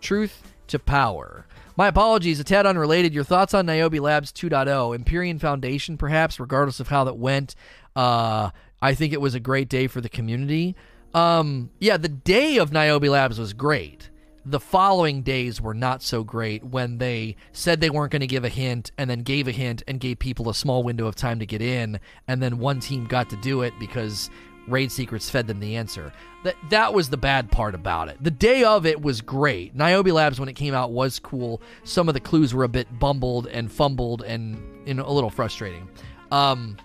[0.00, 1.46] truth to power.
[1.76, 3.14] My apologies, a tad unrelated.
[3.14, 7.54] Your thoughts on Niobe Labs 2.0, Empyrean Foundation, perhaps, regardless of how that went.
[7.94, 8.50] Uh,
[8.82, 10.74] I think it was a great day for the community.
[11.14, 14.10] Um, yeah, the day of Niobe Labs was great.
[14.44, 18.44] The following days were not so great when they said they weren't going to give
[18.44, 21.38] a hint and then gave a hint and gave people a small window of time
[21.38, 22.00] to get in.
[22.26, 24.30] And then one team got to do it because
[24.68, 26.12] Raid Secrets fed them the answer.
[26.44, 28.18] That that was the bad part about it.
[28.22, 29.74] The day of it was great.
[29.74, 31.60] Niobe Labs when it came out was cool.
[31.84, 35.30] Some of the clues were a bit bumbled and fumbled and you know, a little
[35.30, 35.88] frustrating.
[36.30, 36.76] Um,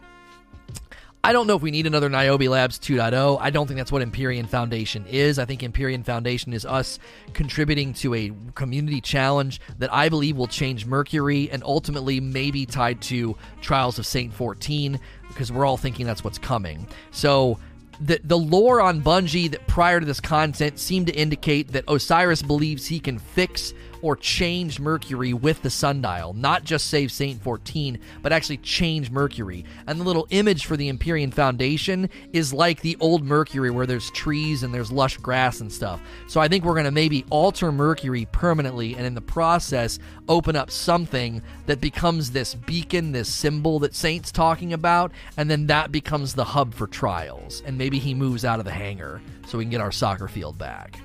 [1.25, 3.37] I don't know if we need another Niobe Labs 2.0.
[3.39, 5.39] I don't think that's what Empyrean Foundation is.
[5.39, 6.99] I think Empyrean Foundation is us
[7.31, 13.01] contributing to a community challenge that I believe will change Mercury and ultimately maybe tied
[13.03, 16.85] to Trials of Saint 14 because we're all thinking that's what's coming.
[17.11, 17.57] So
[18.03, 22.41] the the lore on Bungie that prior to this content seemed to indicate that Osiris
[22.41, 27.97] believes he can fix or change Mercury with the sundial, not just save Saint 14,
[28.21, 29.63] but actually change Mercury.
[29.87, 34.11] And the little image for the Empyrean Foundation is like the old Mercury where there's
[34.11, 36.01] trees and there's lush grass and stuff.
[36.27, 40.57] So I think we're going to maybe alter Mercury permanently and in the process open
[40.57, 45.93] up something that becomes this beacon, this symbol that Saint's talking about, and then that
[45.93, 47.63] becomes the hub for trials.
[47.65, 50.57] And maybe he moves out of the hangar so we can get our soccer field
[50.57, 50.99] back.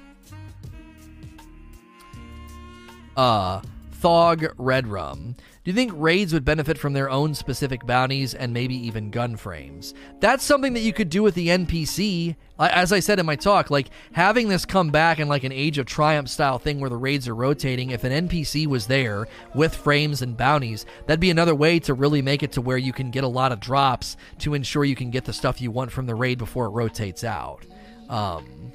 [3.19, 3.61] Uh,
[3.95, 5.35] Thog Red Rum.
[5.65, 9.37] Do you think raids would benefit from their own specific bounties and maybe even gun
[9.37, 9.93] frames?
[10.21, 12.37] That's something that you could do with the NPC.
[12.61, 15.79] As I said in my talk, like having this come back in like an Age
[15.79, 19.75] of Triumph style thing where the raids are rotating, if an NPC was there with
[19.75, 23.11] frames and bounties, that'd be another way to really make it to where you can
[23.11, 26.07] get a lot of drops to ensure you can get the stuff you want from
[26.07, 27.67] the raid before it rotates out.
[28.09, 28.73] Um,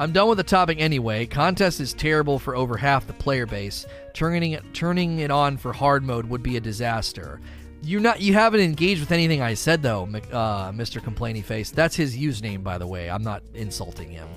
[0.00, 1.26] I'm done with the topic anyway.
[1.26, 3.84] Contest is terrible for over half the player base.
[4.14, 7.40] Turning it, turning it on for hard mode would be a disaster.
[7.82, 11.00] You not you haven't engaged with anything I said though, uh, Mr.
[11.00, 11.70] Complainy Face.
[11.70, 13.10] That's his username, by the way.
[13.10, 14.28] I'm not insulting him.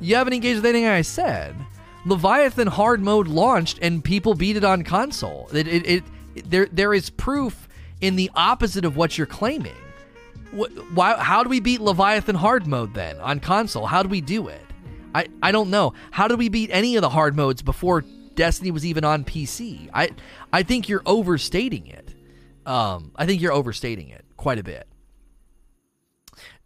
[0.00, 1.56] You haven't engaged with anything I said.
[2.06, 5.48] Leviathan hard mode launched and people beat it on console.
[5.52, 6.04] It, it, it,
[6.50, 7.68] there there is proof
[8.00, 9.74] in the opposite of what you're claiming.
[10.52, 13.86] Why, how do we beat Leviathan hard mode then on console?
[13.86, 14.62] How do we do it?
[15.14, 15.94] I, I don't know.
[16.10, 19.88] How did we beat any of the hard modes before Destiny was even on PC?
[19.92, 20.10] I
[20.52, 22.14] I think you're overstating it.
[22.66, 24.86] Um, I think you're overstating it quite a bit.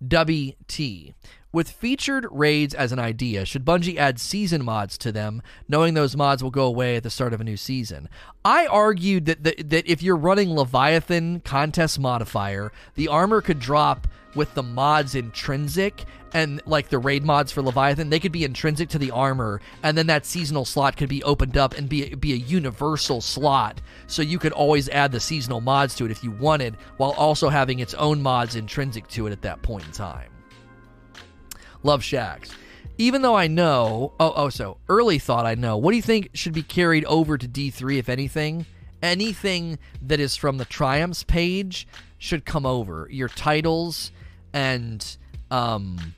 [0.07, 1.15] WT.
[1.53, 6.17] With featured raids as an idea, should Bungie add season mods to them, knowing those
[6.17, 8.09] mods will go away at the start of a new season?
[8.45, 14.09] I argued that that, that if you're running Leviathan contest modifier, the armor could drop
[14.35, 16.05] with the mods intrinsic
[16.35, 19.97] and like the raid mods for Leviathan, they could be intrinsic to the armor, and
[19.97, 24.21] then that seasonal slot could be opened up and be be a universal slot, so
[24.21, 27.79] you could always add the seasonal mods to it if you wanted, while also having
[27.79, 30.31] its own mods intrinsic to it at that point in time.
[31.85, 32.51] Love Shacks.
[32.97, 35.77] Even though I know, oh, oh, so early thought I know.
[35.77, 38.67] What do you think should be carried over to D3, if anything?
[39.03, 43.09] Anything that is from the Triumphs page should come over.
[43.11, 44.13] Your titles
[44.53, 45.17] and,
[45.51, 46.15] um,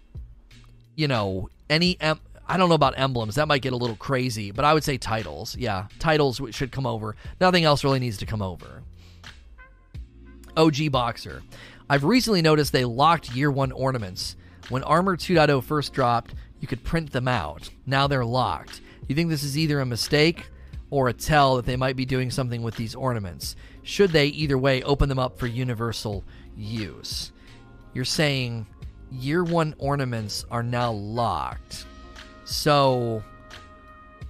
[0.96, 3.36] you know, any, em- I don't know about emblems.
[3.36, 5.56] That might get a little crazy, but I would say titles.
[5.56, 7.14] Yeah, titles should come over.
[7.40, 8.82] Nothing else really needs to come over.
[10.56, 11.42] OG Boxer.
[11.88, 14.36] I've recently noticed they locked year one ornaments.
[14.70, 17.68] When Armor 2.0 first dropped, you could print them out.
[17.84, 18.80] Now they're locked.
[19.06, 20.48] You think this is either a mistake
[20.90, 23.54] or a tell that they might be doing something with these ornaments?
[23.82, 26.24] Should they, either way, open them up for universal
[26.56, 27.32] use?
[27.94, 28.66] You're saying
[29.10, 31.86] year one ornaments are now locked.
[32.44, 33.22] So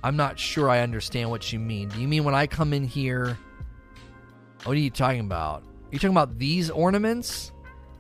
[0.03, 1.89] I'm not sure I understand what you mean.
[1.89, 3.39] Do you mean when I come in here?
[4.65, 5.63] What are you talking about?
[5.63, 7.53] Are you talking about these ornaments?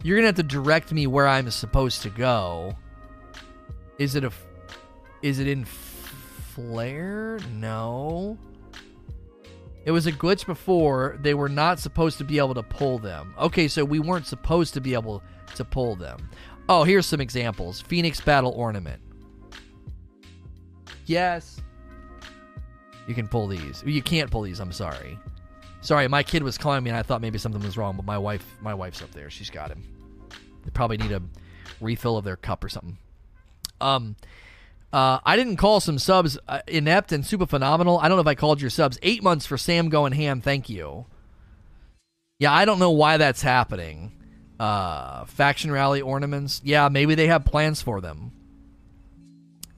[0.02, 2.76] You're gonna have to direct me where I'm supposed to go.
[3.98, 4.32] Is it a?
[5.22, 7.38] Is it in flare?
[7.54, 8.38] No.
[9.84, 11.16] It was a glitch before.
[11.20, 13.34] They were not supposed to be able to pull them.
[13.38, 15.22] Okay, so we weren't supposed to be able
[15.54, 16.28] to pull them.
[16.68, 17.80] Oh, here's some examples.
[17.80, 19.00] Phoenix Battle Ornament.
[21.06, 21.60] Yes.
[23.06, 23.82] You can pull these.
[23.86, 25.18] You can't pull these, I'm sorry.
[25.80, 28.18] Sorry, my kid was calling me and I thought maybe something was wrong, but my
[28.18, 29.30] wife my wife's up there.
[29.30, 29.84] She's got him.
[30.64, 31.22] They probably need a
[31.80, 32.98] refill of their cup or something.
[33.80, 34.16] Um
[34.92, 37.98] uh, I didn't call some subs uh, inept and super phenomenal.
[37.98, 38.98] I don't know if I called your subs.
[39.02, 40.40] Eight months for Sam going ham.
[40.40, 41.04] Thank you.
[42.38, 44.12] Yeah, I don't know why that's happening.
[44.58, 46.60] Uh, faction rally ornaments.
[46.64, 48.32] Yeah, maybe they have plans for them.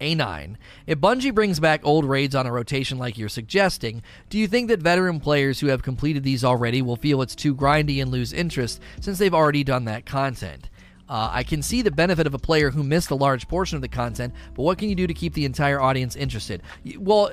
[0.01, 0.57] A9.
[0.87, 4.69] If Bungie brings back old raids on a rotation like you're suggesting, do you think
[4.69, 8.33] that veteran players who have completed these already will feel it's too grindy and lose
[8.33, 10.71] interest since they've already done that content?
[11.09, 13.83] Uh, I can see the benefit of a player who missed a large portion of
[13.83, 16.62] the content, but what can you do to keep the entire audience interested?
[16.99, 17.31] Well,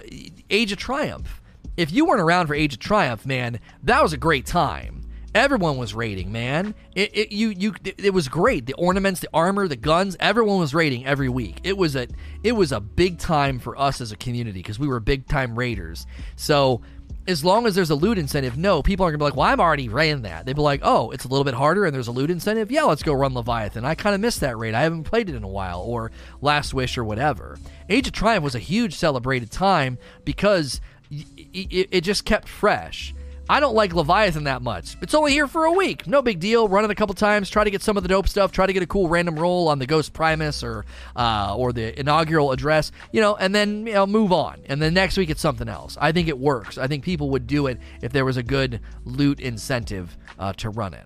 [0.49, 1.41] Age of Triumph.
[1.75, 5.01] If you weren't around for Age of Triumph, man, that was a great time.
[5.35, 6.73] Everyone was raiding, man.
[6.95, 8.67] It, it you you it was great.
[8.67, 11.59] The ornaments, the armor, the guns, everyone was raiding every week.
[11.65, 12.07] It was a
[12.41, 15.59] it was a big time for us as a community because we were big time
[15.59, 16.07] raiders.
[16.37, 16.79] So
[17.27, 19.59] as long as there's a loot incentive, no, people aren't gonna be like, "Well, I'm
[19.59, 22.13] already ran that." They'd be like, "Oh, it's a little bit harder, and there's a
[22.13, 22.71] loot incentive.
[22.71, 24.73] Yeah, let's go run Leviathan." I kind of missed that raid.
[24.73, 27.57] I haven't played it in a while, or Last Wish, or whatever.
[27.89, 30.79] Age of Triumph was a huge celebrated time because
[31.11, 33.13] it, it just kept fresh.
[33.47, 34.97] I don't like Leviathan that much.
[35.01, 36.07] It's only here for a week.
[36.07, 36.67] No big deal.
[36.67, 37.49] Run it a couple times.
[37.49, 38.51] Try to get some of the dope stuff.
[38.51, 41.97] Try to get a cool random roll on the Ghost Primus or uh, or the
[41.99, 42.91] inaugural address.
[43.11, 44.61] You know, and then you know move on.
[44.65, 45.95] And then next week it's something else.
[46.01, 46.79] I think it works.
[46.79, 50.69] I think people would do it if there was a good loot incentive uh, to
[50.71, 51.05] run it.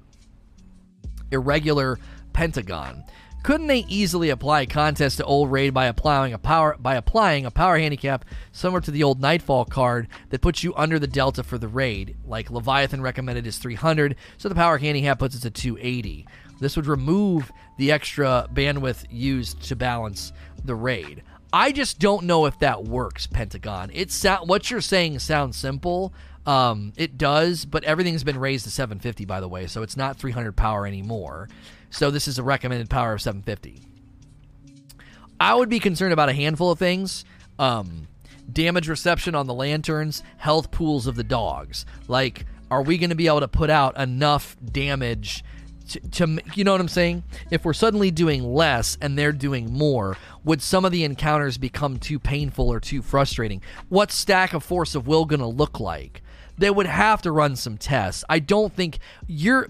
[1.32, 1.99] Irregular
[2.32, 3.04] Pentagon.
[3.41, 7.45] Couldn't they easily apply a contest to old raid by applying a power by applying
[7.45, 11.43] a power handicap similar to the old Nightfall card that puts you under the delta
[11.43, 12.17] for the raid?
[12.25, 16.28] Like Leviathan recommended is 300, so the power handicap puts it to 280.
[16.60, 20.34] This would remove the extra bandwidth used to balance
[20.65, 21.23] the raid.
[21.52, 23.89] I just don't know if that works, Pentagon.
[23.93, 26.13] It's what you're saying sounds simple.
[26.45, 30.17] Um, it does, but everything's been raised to 750, by the way, so it's not
[30.17, 31.47] 300 power anymore.
[31.89, 33.84] So this is a recommended power of 750.
[35.39, 37.23] I would be concerned about a handful of things.
[37.58, 38.08] Um,
[38.52, 41.86] damage reception on the lanterns, health pools of the dogs.
[42.08, 45.43] Like, are we going to be able to put out enough damage
[45.89, 47.23] to, to, you know what I'm saying?
[47.49, 51.97] If we're suddenly doing less and they're doing more, would some of the encounters become
[51.97, 53.62] too painful or too frustrating?
[53.88, 56.21] What's stack of force of will going to look like?
[56.58, 58.23] They would have to run some tests.
[58.30, 59.69] I don't think you're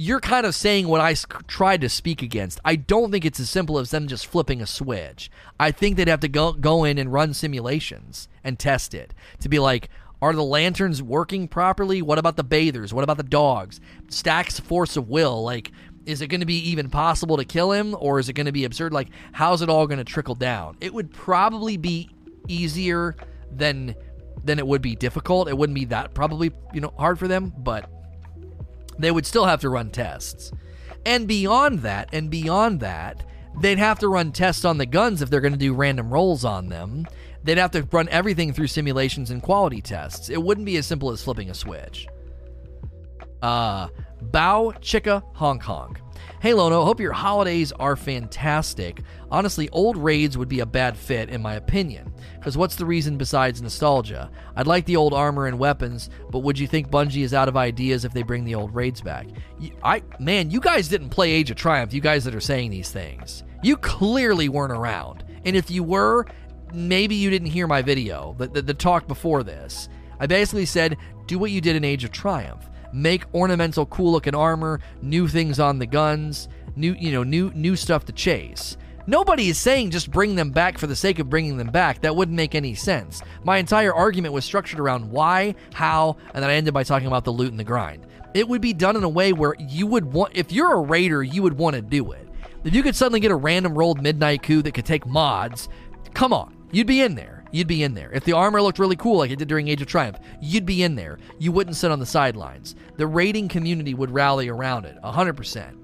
[0.00, 1.14] you're kind of saying what I
[1.48, 2.60] tried to speak against.
[2.64, 5.28] I don't think it's as simple as them just flipping a switch.
[5.58, 9.48] I think they'd have to go go in and run simulations and test it to
[9.48, 9.88] be like,
[10.22, 12.00] are the lanterns working properly?
[12.00, 12.94] What about the bathers?
[12.94, 13.80] What about the dogs?
[14.06, 15.42] Stacks force of will.
[15.42, 15.72] Like,
[16.06, 18.52] is it going to be even possible to kill him, or is it going to
[18.52, 18.92] be absurd?
[18.92, 20.76] Like, how's it all going to trickle down?
[20.80, 22.08] It would probably be
[22.46, 23.16] easier
[23.50, 23.96] than
[24.44, 25.48] than it would be difficult.
[25.48, 27.90] It wouldn't be that probably you know hard for them, but
[28.98, 30.52] they would still have to run tests.
[31.06, 33.24] And beyond that, and beyond that,
[33.60, 36.44] they'd have to run tests on the guns if they're going to do random rolls
[36.44, 37.06] on them.
[37.44, 40.28] They'd have to run everything through simulations and quality tests.
[40.28, 42.06] It wouldn't be as simple as flipping a switch.
[43.40, 43.88] Uh,
[44.22, 45.96] Bao Chica Hong Kong.
[46.40, 49.02] Hey Lono, hope your holidays are fantastic.
[49.30, 52.12] Honestly, old raids would be a bad fit in my opinion.
[52.36, 54.30] Because what's the reason besides nostalgia?
[54.54, 57.56] I'd like the old armor and weapons, but would you think Bungie is out of
[57.56, 59.26] ideas if they bring the old raids back?
[59.82, 61.92] I man, you guys didn't play Age of Triumph.
[61.92, 65.24] You guys that are saying these things, you clearly weren't around.
[65.44, 66.26] And if you were,
[66.72, 69.88] maybe you didn't hear my video, the, the, the talk before this.
[70.20, 74.34] I basically said, do what you did in Age of Triumph make ornamental cool looking
[74.34, 78.76] armor, new things on the guns, new you know, new new stuff to chase.
[79.06, 82.02] Nobody is saying just bring them back for the sake of bringing them back.
[82.02, 83.22] That wouldn't make any sense.
[83.42, 87.24] My entire argument was structured around why, how, and then I ended by talking about
[87.24, 88.06] the loot and the grind.
[88.34, 91.22] It would be done in a way where you would want, if you're a raider,
[91.22, 92.28] you would want to do it.
[92.64, 95.70] If you could suddenly get a random rolled midnight coup that could take mods,
[96.12, 98.10] come on, you'd be in there you'd be in there.
[98.12, 100.82] If the armor looked really cool like it did during Age of Triumph, you'd be
[100.82, 101.18] in there.
[101.38, 102.74] You wouldn't sit on the sidelines.
[102.96, 105.78] The raiding community would rally around it, 100%.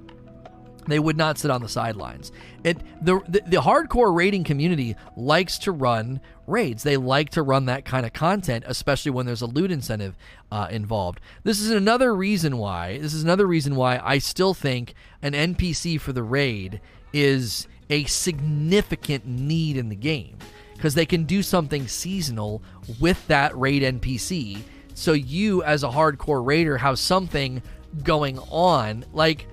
[0.87, 2.33] They would not sit on the sidelines.
[2.63, 6.83] It the, the, the hardcore raiding community likes to run raids.
[6.83, 10.17] They like to run that kind of content, especially when there's a loot incentive
[10.53, 11.21] uh, involved.
[11.43, 12.99] This is another reason why.
[12.99, 16.81] This is another reason why I still think an NPC for the raid
[17.13, 20.39] is a significant need in the game
[20.85, 22.63] because they can do something seasonal
[23.01, 24.59] with that raid NPC.
[24.93, 27.63] So you, as a hardcore raider, have something
[28.03, 29.07] going on.
[29.15, 29.47] Like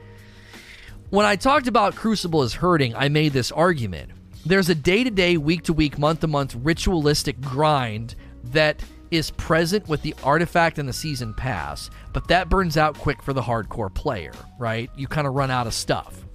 [1.09, 4.11] when I talked about Crucible is hurting, I made this argument.
[4.45, 9.31] There's a day to day, week to week, month to month ritualistic grind that is
[9.31, 13.41] present with the artifact and the season pass, but that burns out quick for the
[13.41, 14.91] hardcore player, right?
[14.97, 16.25] You kind of run out of stuff.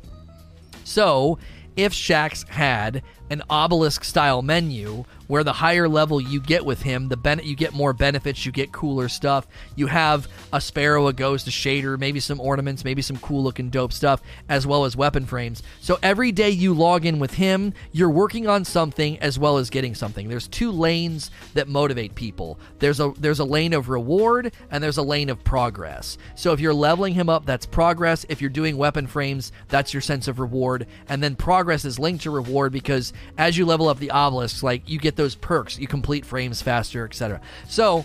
[0.84, 1.38] So,
[1.76, 7.08] if Shaxx had an obelisk style menu where the higher level you get with him,
[7.08, 9.46] the ben- you get more benefits, you get cooler stuff.
[9.74, 13.70] You have a sparrow, a ghost, a shader, maybe some ornaments, maybe some cool looking
[13.70, 15.62] dope stuff, as well as weapon frames.
[15.80, 19.70] So every day you log in with him, you're working on something as well as
[19.70, 20.28] getting something.
[20.28, 22.58] There's two lanes that motivate people.
[22.78, 26.18] There's a there's a lane of reward and there's a lane of progress.
[26.34, 28.26] So if you're leveling him up, that's progress.
[28.28, 30.86] If you're doing weapon frames, that's your sense of reward.
[31.08, 34.88] And then progress is linked to reward because as you level up the obelisks, like
[34.88, 37.40] you those perks, you complete frames faster, etc.
[37.68, 38.04] So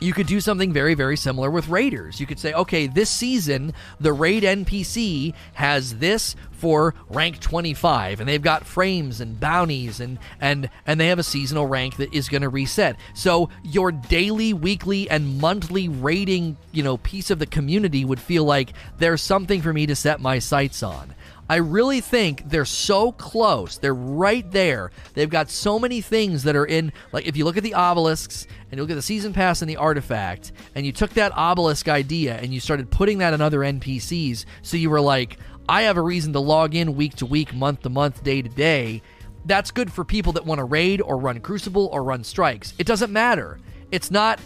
[0.00, 2.20] you could do something very, very similar with raiders.
[2.20, 8.28] You could say, okay, this season, the raid NPC has this for rank 25, and
[8.28, 12.28] they've got frames and bounties, and and and they have a seasonal rank that is
[12.28, 12.96] going to reset.
[13.14, 18.44] So your daily, weekly, and monthly raiding, you know, piece of the community would feel
[18.44, 21.14] like there's something for me to set my sights on.
[21.48, 23.76] I really think they're so close.
[23.76, 24.90] They're right there.
[25.12, 26.92] They've got so many things that are in.
[27.12, 29.68] Like, if you look at the obelisks and you look at the season pass and
[29.68, 33.60] the artifact, and you took that obelisk idea and you started putting that in other
[33.60, 37.54] NPCs, so you were like, I have a reason to log in week to week,
[37.54, 39.02] month to month, day to day.
[39.44, 42.72] That's good for people that want to raid or run Crucible or run strikes.
[42.78, 43.58] It doesn't matter.
[43.90, 44.40] It's not.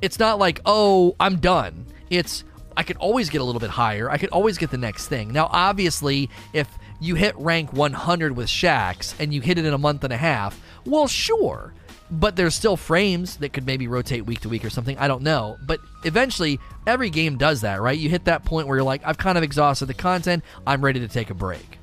[0.00, 1.86] It's not like, oh, I'm done.
[2.10, 2.44] It's
[2.76, 4.10] I could always get a little bit higher.
[4.10, 5.32] I could always get the next thing.
[5.32, 6.68] Now, obviously, if
[7.00, 10.16] you hit rank 100 with Shaxx and you hit it in a month and a
[10.16, 11.72] half, well, sure.
[12.10, 14.98] But there's still frames that could maybe rotate week to week or something.
[14.98, 15.56] I don't know.
[15.66, 17.98] But eventually, every game does that, right?
[17.98, 20.44] You hit that point where you're like, I've kind of exhausted the content.
[20.66, 21.78] I'm ready to take a break.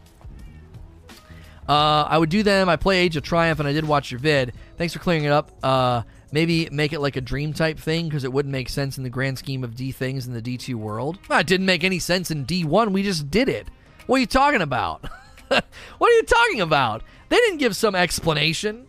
[1.68, 2.70] Uh, I would do them.
[2.70, 4.54] I play Age of Triumph, and I did watch your vid.
[4.78, 5.52] Thanks for clearing it up.
[5.64, 9.04] Uh, maybe make it like a dream type thing because it wouldn't make sense in
[9.04, 11.20] the grand scheme of D things in the D2 world.
[11.30, 12.92] Well, it didn't make any sense in D1.
[12.92, 13.68] We just did it.
[14.08, 15.06] What are you talking about?
[15.48, 15.64] what
[16.02, 17.04] are you talking about?
[17.30, 18.88] They didn't give some explanation.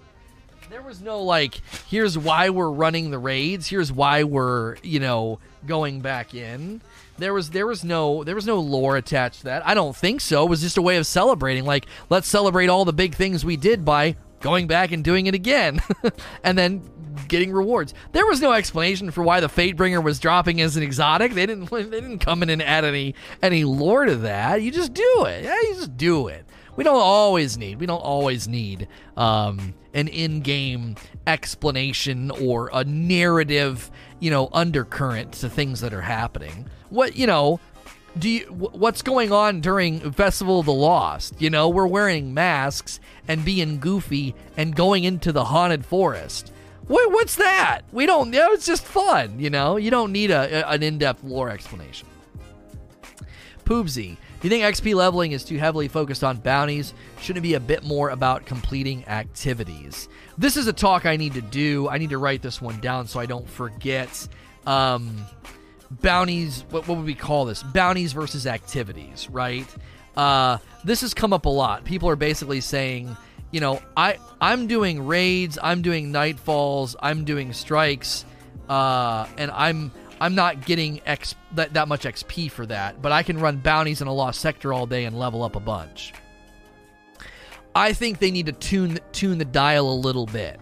[0.70, 3.68] There was no like, here's why we're running the raids.
[3.68, 6.80] Here's why we're, you know, going back in.
[7.18, 9.66] There was there was no there was no lore attached to that.
[9.66, 10.44] I don't think so.
[10.44, 11.64] It was just a way of celebrating.
[11.64, 15.34] Like, let's celebrate all the big things we did by going back and doing it
[15.34, 15.80] again,
[16.42, 16.82] and then
[17.28, 17.94] getting rewards.
[18.12, 21.34] There was no explanation for why the Fatebringer was dropping as an exotic.
[21.34, 24.62] They didn't they didn't come in and add any any lore to that.
[24.62, 25.44] You just do it.
[25.44, 26.44] Yeah, you just do it.
[26.76, 30.96] We don't always need we don't always need um, an in-game
[31.26, 36.66] explanation or a narrative, you know, undercurrent to things that are happening.
[36.88, 37.60] What you know,
[38.18, 41.40] do you, what's going on during Festival of the Lost?
[41.40, 46.52] You know, we're wearing masks and being goofy and going into the haunted forest.
[46.92, 47.80] What, what's that?
[47.90, 48.34] We don't.
[48.34, 49.40] You know, it's just fun.
[49.40, 52.06] You know, you don't need a, an in depth lore explanation.
[53.64, 56.92] Poobsy, do you think XP leveling is too heavily focused on bounties?
[57.18, 60.10] Shouldn't it be a bit more about completing activities?
[60.36, 61.88] This is a talk I need to do.
[61.88, 64.28] I need to write this one down so I don't forget.
[64.66, 65.16] Um,
[66.02, 67.62] bounties, what, what would we call this?
[67.62, 69.66] Bounties versus activities, right?
[70.14, 71.84] Uh, this has come up a lot.
[71.86, 73.16] People are basically saying,
[73.52, 78.24] you know, I I'm doing raids, I'm doing nightfalls, I'm doing strikes,
[78.68, 83.22] uh, and I'm I'm not getting X that, that much XP for that, but I
[83.22, 86.12] can run bounties in a lost sector all day and level up a bunch.
[87.74, 90.58] I think they need to tune tune the dial a little bit.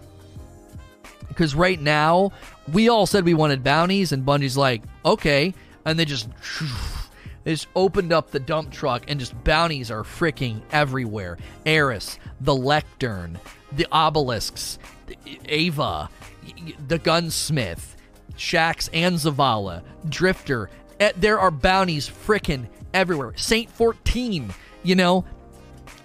[1.27, 2.31] Because right now,
[2.73, 5.53] we all said we wanted bounties, and Bungie's like, okay,
[5.85, 6.27] and they just
[7.43, 11.37] they just opened up the dump truck, and just bounties are freaking everywhere.
[11.65, 13.39] Eris, the Lectern,
[13.71, 14.77] the obelisks,
[15.47, 16.09] Eva,
[16.87, 17.95] the gunsmith,
[18.35, 20.69] Shaxx and Zavala, Drifter.
[20.99, 23.33] Eh, there are bounties freaking everywhere.
[23.35, 25.25] Saint 14, you know.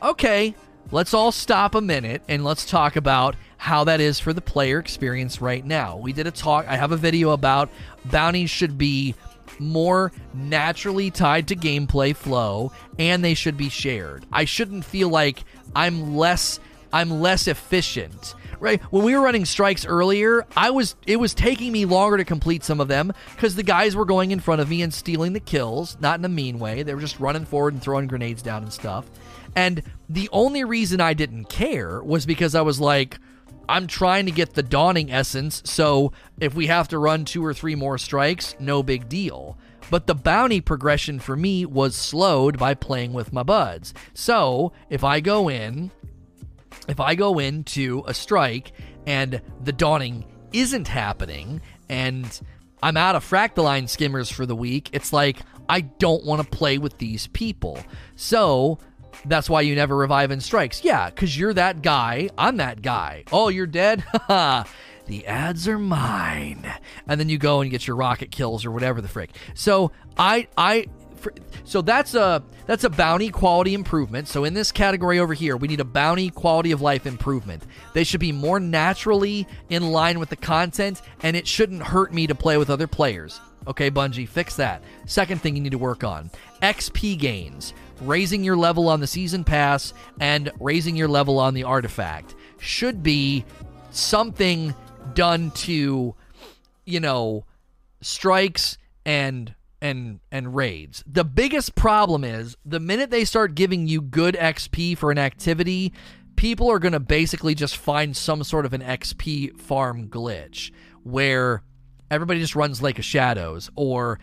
[0.03, 0.55] Okay,
[0.91, 4.78] let's all stop a minute and let's talk about how that is for the player
[4.78, 5.97] experience right now.
[5.97, 7.70] We did a talk, I have a video about
[8.05, 9.14] bounties should be
[9.61, 14.26] more naturally tied to gameplay flow and they should be shared.
[14.32, 15.44] I shouldn't feel like
[15.74, 16.61] I'm less
[16.92, 18.34] I'm less efficient.
[18.59, 18.80] Right?
[18.84, 22.64] When we were running strikes earlier, I was it was taking me longer to complete
[22.64, 25.40] some of them cuz the guys were going in front of me and stealing the
[25.40, 26.82] kills, not in a mean way.
[26.82, 29.04] They were just running forward and throwing grenades down and stuff.
[29.54, 33.18] And the only reason I didn't care was because I was like
[33.69, 37.53] I'm trying to get the dawning essence, so if we have to run two or
[37.53, 39.59] three more strikes, no big deal.
[39.91, 43.95] But the bounty progression for me was slowed by playing with my buds.
[44.14, 45.91] So if I go in,
[46.89, 48.73] if I go into a strike
[49.07, 52.41] and the dawning isn't happening and
[52.83, 55.39] I'm out of fractaline skimmers for the week, it's like
[55.69, 57.79] I don't want to play with these people.
[58.17, 58.79] So
[59.25, 60.85] that's why you never revive in strikes.
[60.85, 62.31] Yeah, because you're that guy.
[62.37, 63.25] I'm that guy.
[63.33, 64.05] Oh, you're dead?
[64.29, 66.71] the ads are mine.
[67.09, 69.31] And then you go and get your rocket kills or whatever the frick.
[69.55, 70.87] So I I
[71.64, 74.29] so that's a that's a bounty quality improvement.
[74.29, 77.64] So in this category over here, we need a bounty quality of life improvement.
[77.95, 82.27] They should be more naturally in line with the content, and it shouldn't hurt me
[82.27, 83.41] to play with other players.
[83.69, 84.83] Okay, Bungie, fix that.
[85.07, 86.31] Second thing you need to work on
[86.62, 91.64] XP gains raising your level on the season pass and raising your level on the
[91.64, 93.44] artifact should be
[93.90, 94.74] something
[95.14, 96.14] done to
[96.84, 97.44] you know
[98.01, 101.05] strikes and and and raids.
[101.07, 105.92] The biggest problem is the minute they start giving you good XP for an activity,
[106.36, 110.70] people are going to basically just find some sort of an XP farm glitch
[111.03, 111.62] where
[112.11, 114.18] everybody just runs Lake of Shadows or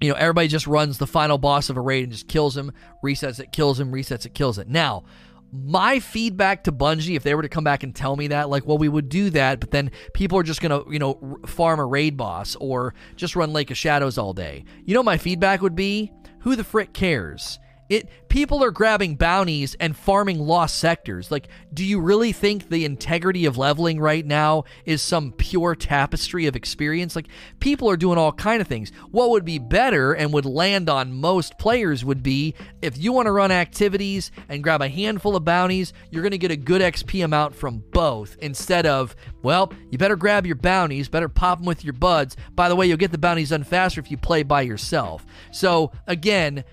[0.00, 2.72] you know, everybody just runs the final boss of a raid and just kills him,
[3.02, 4.68] resets it, kills him, resets it, kills it.
[4.68, 5.04] Now,
[5.52, 8.66] my feedback to Bungie, if they were to come back and tell me that, like,
[8.66, 11.86] well, we would do that, but then people are just gonna, you know, farm a
[11.86, 14.64] raid boss or just run Lake of Shadows all day.
[14.84, 17.58] You know, my feedback would be, who the frick cares?
[17.88, 21.30] It people are grabbing bounties and farming lost sectors.
[21.30, 26.46] Like, do you really think the integrity of leveling right now is some pure tapestry
[26.46, 27.14] of experience?
[27.14, 27.28] Like,
[27.60, 28.90] people are doing all kind of things.
[29.10, 33.26] What would be better and would land on most players would be if you want
[33.26, 36.82] to run activities and grab a handful of bounties, you're going to get a good
[36.82, 41.66] XP amount from both instead of, well, you better grab your bounties, better pop them
[41.66, 42.36] with your buds.
[42.54, 45.24] By the way, you'll get the bounties done faster if you play by yourself.
[45.52, 46.64] So, again,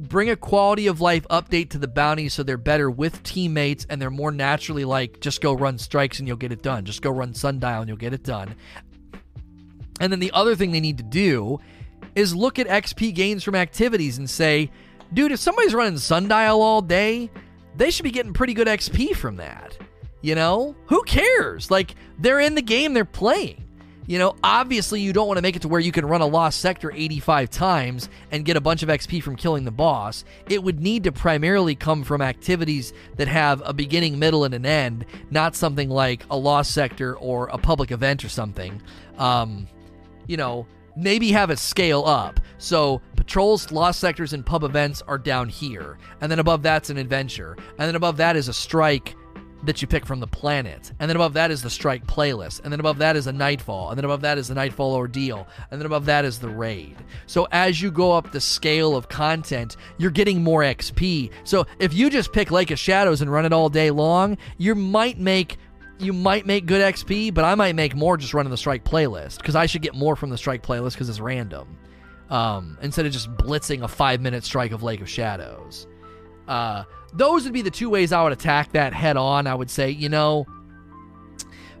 [0.00, 4.00] bring a quality of life update to the bounties so they're better with teammates and
[4.00, 6.84] they're more naturally like just go run strikes and you'll get it done.
[6.84, 8.54] Just go run sundial and you'll get it done.
[10.00, 11.58] And then the other thing they need to do
[12.14, 14.70] is look at XP gains from activities and say,
[15.12, 17.30] dude, if somebody's running sundial all day,
[17.76, 19.76] they should be getting pretty good XP from that.
[20.22, 20.74] You know?
[20.86, 21.70] Who cares?
[21.70, 23.64] Like, they're in the game, they're playing.
[24.10, 26.26] You know, obviously, you don't want to make it to where you can run a
[26.26, 30.24] lost sector 85 times and get a bunch of XP from killing the boss.
[30.48, 34.66] It would need to primarily come from activities that have a beginning, middle, and an
[34.66, 38.82] end, not something like a lost sector or a public event or something.
[39.16, 39.68] Um,
[40.26, 42.40] you know, maybe have it scale up.
[42.58, 45.98] So patrols, lost sectors, and pub events are down here.
[46.20, 47.56] And then above that's an adventure.
[47.78, 49.14] And then above that is a strike
[49.64, 50.92] that you pick from the planet.
[50.98, 52.60] And then above that is the strike playlist.
[52.64, 53.90] And then above that is a nightfall.
[53.90, 55.46] And then above that is the nightfall ordeal.
[55.70, 56.96] And then above that is the raid.
[57.26, 61.30] So as you go up the scale of content, you're getting more XP.
[61.44, 64.74] So if you just pick Lake of Shadows and run it all day long, you
[64.74, 65.58] might make
[65.98, 69.36] you might make good XP, but I might make more just running the strike playlist
[69.36, 71.76] because I should get more from the strike playlist because it's random.
[72.30, 75.86] um, instead of just blitzing a five minute strike of Lake of Shadows.
[76.50, 76.82] Uh,
[77.12, 79.46] those would be the two ways I would attack that head on.
[79.46, 80.46] I would say, you know,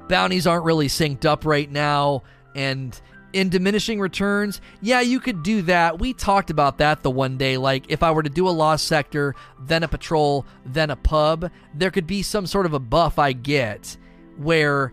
[0.08, 2.22] bounties aren't really synced up right now,
[2.54, 2.98] and
[3.32, 5.98] in diminishing returns, yeah, you could do that.
[5.98, 7.56] We talked about that the one day.
[7.56, 11.50] Like, if I were to do a lost sector, then a patrol, then a pub,
[11.74, 13.96] there could be some sort of a buff I get
[14.36, 14.92] where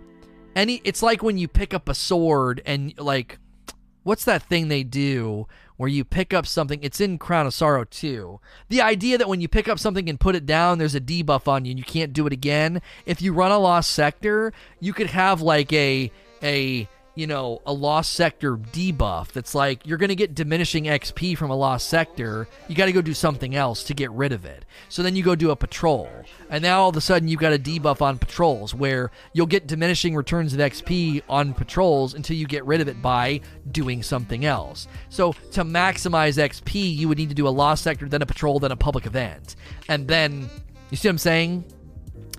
[0.56, 0.82] any.
[0.84, 3.38] It's like when you pick up a sword and, like,
[4.02, 5.48] what's that thing they do
[5.78, 6.80] where you pick up something?
[6.82, 8.40] It's in Crown of Sorrow too.
[8.70, 11.48] The idea that when you pick up something and put it down, there's a debuff
[11.48, 12.82] on you and you can't do it again.
[13.06, 16.12] If you run a lost sector, you could have, like, a.
[16.44, 21.36] a you know, a lost sector debuff that's like you're going to get diminishing XP
[21.36, 22.47] from a lost sector.
[22.68, 24.65] You got to go do something else to get rid of it.
[24.88, 26.07] So then you go do a patrol.
[26.51, 29.65] And now all of a sudden you've got a debuff on patrols where you'll get
[29.65, 33.41] diminishing returns of XP on patrols until you get rid of it by
[33.72, 34.88] doing something else.
[35.09, 38.59] So to maximize XP, you would need to do a lost sector, then a patrol,
[38.59, 39.55] then a public event.
[39.89, 40.51] And then,
[40.91, 41.65] you see what I'm saying?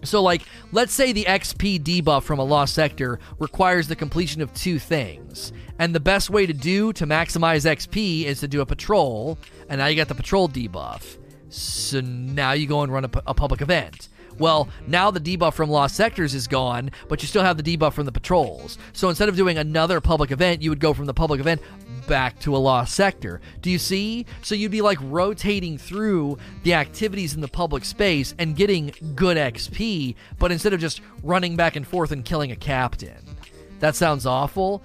[0.05, 0.43] So, like,
[0.73, 5.53] let's say the XP debuff from a lost sector requires the completion of two things.
[5.79, 9.39] And the best way to do to maximize XP is to do a patrol,
[9.69, 11.19] and now you got the patrol debuff.
[11.51, 14.09] So now you go and run a, a public event.
[14.39, 17.93] Well, now the debuff from Lost Sectors is gone, but you still have the debuff
[17.93, 18.79] from the patrols.
[18.93, 21.61] So instead of doing another public event, you would go from the public event
[22.09, 23.41] back to a lost sector.
[23.61, 24.27] Do you see?
[24.43, 29.37] So you'd be like rotating through the activities in the public space and getting good
[29.37, 33.37] XP, but instead of just running back and forth and killing a captain.
[33.81, 34.83] That sounds awful.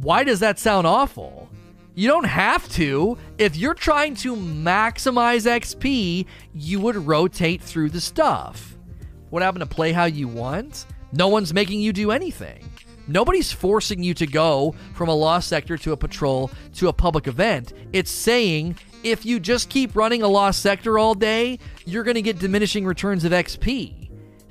[0.00, 1.48] Why does that sound awful?
[1.94, 3.18] You don't have to.
[3.38, 8.76] If you're trying to maximize XP, you would rotate through the stuff.
[9.30, 10.86] What happened to play how you want?
[11.12, 12.68] No one's making you do anything.
[13.08, 17.26] Nobody's forcing you to go from a lost sector to a patrol to a public
[17.26, 17.72] event.
[17.92, 22.22] It's saying if you just keep running a lost sector all day, you're going to
[22.22, 24.02] get diminishing returns of XP.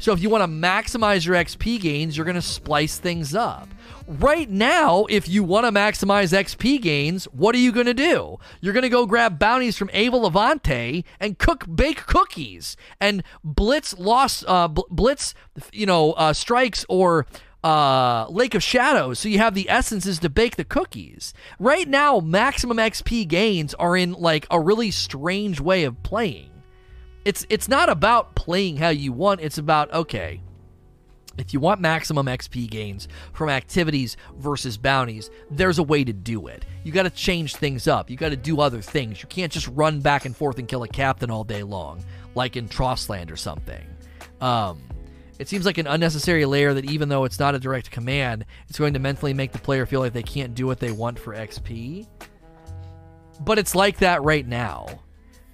[0.01, 3.69] So if you want to maximize your XP gains, you're going to splice things up.
[4.07, 8.39] Right now, if you want to maximize XP gains, what are you going to do?
[8.61, 13.95] You're going to go grab bounties from Eva Levante and cook bake cookies and blitz
[13.97, 15.35] lost uh, blitz
[15.71, 17.27] you know uh, strikes or
[17.63, 21.33] uh, Lake of Shadows, so you have the essences to bake the cookies.
[21.59, 26.49] Right now, maximum XP gains are in like a really strange way of playing.
[27.23, 29.41] It's it's not about playing how you want.
[29.41, 30.41] It's about okay.
[31.37, 36.47] If you want maximum XP gains from activities versus bounties, there's a way to do
[36.47, 36.65] it.
[36.83, 38.09] You got to change things up.
[38.09, 39.21] You got to do other things.
[39.21, 42.03] You can't just run back and forth and kill a captain all day long,
[42.35, 43.85] like in Trostland or something.
[44.41, 44.81] Um,
[45.41, 48.77] it seems like an unnecessary layer that, even though it's not a direct command, it's
[48.77, 51.33] going to mentally make the player feel like they can't do what they want for
[51.33, 52.05] XP.
[53.39, 54.99] But it's like that right now.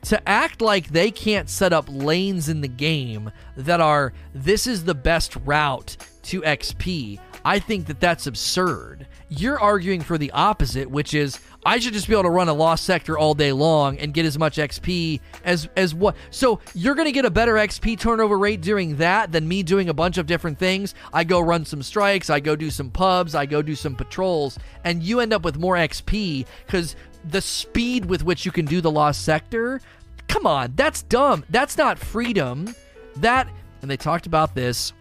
[0.03, 4.83] To act like they can't set up lanes in the game that are, this is
[4.83, 9.07] the best route to XP, I think that that's absurd.
[9.29, 12.53] You're arguing for the opposite, which is I should just be able to run a
[12.53, 16.15] lost sector all day long and get as much XP as as what.
[16.31, 19.93] So you're to get a better XP turnover rate doing that than me doing a
[19.93, 20.95] bunch of different things.
[21.11, 24.57] I go run some strikes, I go do some pubs, I go do some patrols,
[24.85, 26.95] and you end up with more XP because
[27.25, 29.81] the speed with which you can do the lost sector.
[30.29, 31.43] Come on, that's dumb.
[31.49, 32.73] That's not freedom.
[33.17, 33.49] That
[33.81, 34.93] and they talked about this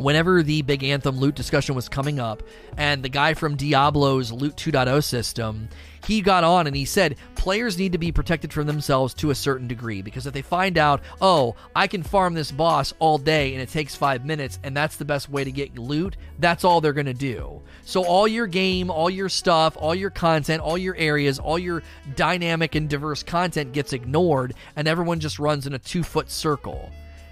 [0.00, 2.42] whenever the big Anthem loot discussion was coming up,
[2.76, 5.68] and the guy from Diablo's Loot 2.0 system,
[6.06, 9.34] he got on and he said players need to be protected from themselves to a
[9.34, 13.52] certain degree because if they find out, oh, I can farm this boss all day
[13.52, 16.80] and it takes five minutes and that's the best way to get loot, that's all
[16.80, 17.60] they're going to do.
[17.84, 21.82] So all your game, all your stuff, all your content, all your areas, all your
[22.16, 26.90] dynamic and diverse content gets ignored and everyone just runs in a two foot circle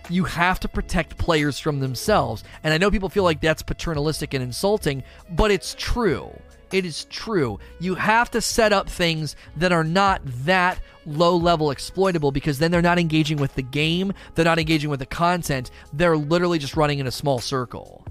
[0.09, 2.45] you have to protect players from themselves.
[2.63, 6.31] And I know people feel like that's paternalistic and insulting, but it's true.
[6.73, 7.59] It is true.
[7.81, 12.71] You have to set up things that are not that low level exploitable because then
[12.71, 16.77] they're not engaging with the game, they're not engaging with the content, they're literally just
[16.77, 18.05] running in a small circle.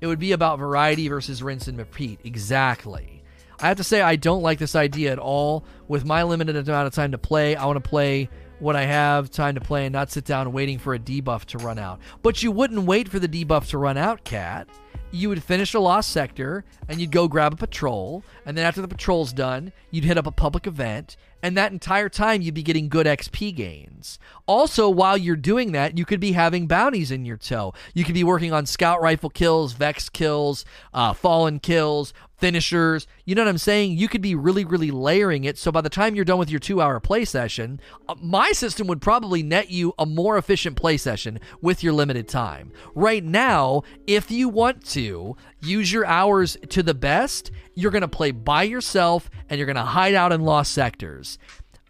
[0.00, 2.20] It would be about variety versus rinse and repeat.
[2.24, 3.22] Exactly.
[3.58, 5.64] I have to say, I don't like this idea at all.
[5.88, 8.28] With my limited amount of time to play, I want to play
[8.58, 11.58] what I have time to play and not sit down waiting for a debuff to
[11.58, 12.00] run out.
[12.22, 14.68] But you wouldn't wait for the debuff to run out, Cat.
[15.12, 18.82] You would finish a lost sector and you'd go grab a patrol, and then after
[18.82, 22.62] the patrol's done, you'd hit up a public event, and that entire time you'd be
[22.62, 24.18] getting good XP gains.
[24.46, 27.72] Also, while you're doing that, you could be having bounties in your tow.
[27.94, 33.06] You could be working on scout rifle kills, vex kills, uh, fallen kills, finishers.
[33.24, 33.96] You know what I'm saying?
[33.96, 35.58] You could be really, really layering it.
[35.58, 38.86] So by the time you're done with your two hour play session, uh, my system
[38.86, 42.72] would probably net you a more efficient play session with your limited time.
[42.94, 48.08] Right now, if you want to use your hours to the best, you're going to
[48.08, 51.38] play by yourself and you're going to hide out in lost sectors.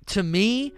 [0.07, 0.73] To me,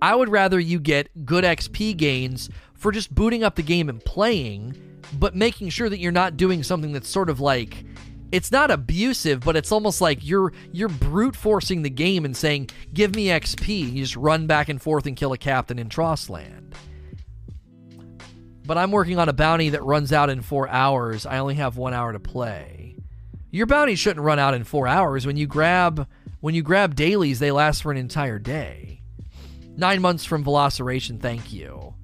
[0.00, 4.04] I would rather you get good XP gains for just booting up the game and
[4.04, 7.84] playing, but making sure that you're not doing something that's sort of like
[8.30, 12.70] it's not abusive, but it's almost like you're you're brute forcing the game and saying,
[12.92, 16.74] "Give me XP." You just run back and forth and kill a captain in Trostland.
[18.66, 21.24] But I'm working on a bounty that runs out in four hours.
[21.24, 22.96] I only have one hour to play.
[23.50, 25.24] Your bounty shouldn't run out in four hours.
[25.26, 26.06] When you grab
[26.40, 29.02] when you grab dailies, they last for an entire day.
[29.76, 31.94] Nine months from Veloceration, thank you.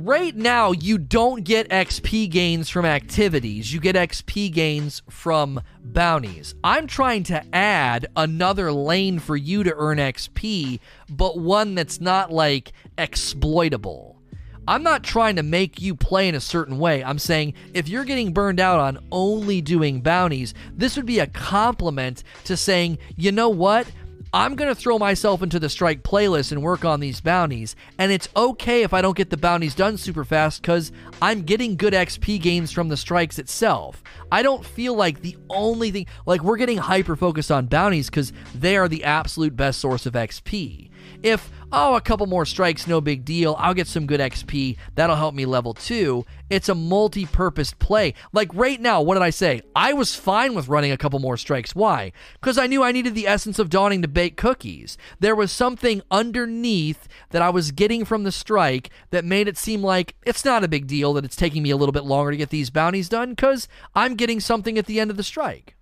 [0.00, 3.72] Right now, you don't get XP gains from activities.
[3.72, 6.54] You get XP gains from bounties.
[6.62, 10.78] I'm trying to add another lane for you to earn XP,
[11.10, 14.22] but one that's not like exploitable.
[14.68, 17.02] I'm not trying to make you play in a certain way.
[17.02, 21.26] I'm saying if you're getting burned out on only doing bounties, this would be a
[21.26, 23.90] compliment to saying, you know what?
[24.32, 27.74] I'm going to throw myself into the strike playlist and work on these bounties.
[27.98, 31.76] And it's okay if I don't get the bounties done super fast because I'm getting
[31.76, 34.02] good XP gains from the strikes itself.
[34.30, 38.34] I don't feel like the only thing, like, we're getting hyper focused on bounties because
[38.54, 40.90] they are the absolute best source of XP.
[41.22, 43.56] If oh, a couple more strikes, no big deal.
[43.58, 44.76] I'll get some good XP.
[44.94, 46.24] That'll help me level two.
[46.50, 48.14] It's a multi purpose play.
[48.32, 49.62] Like right now, what did I say?
[49.76, 51.74] I was fine with running a couple more strikes.
[51.74, 52.12] Why?
[52.34, 54.96] Because I knew I needed the essence of dawning to bake cookies.
[55.20, 59.82] There was something underneath that I was getting from the strike that made it seem
[59.82, 62.36] like it's not a big deal that it's taking me a little bit longer to
[62.36, 65.77] get these bounties done because I'm getting something at the end of the strike.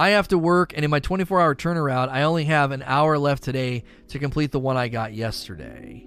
[0.00, 3.18] I have to work, and in my 24 hour turnaround, I only have an hour
[3.18, 6.06] left today to complete the one I got yesterday.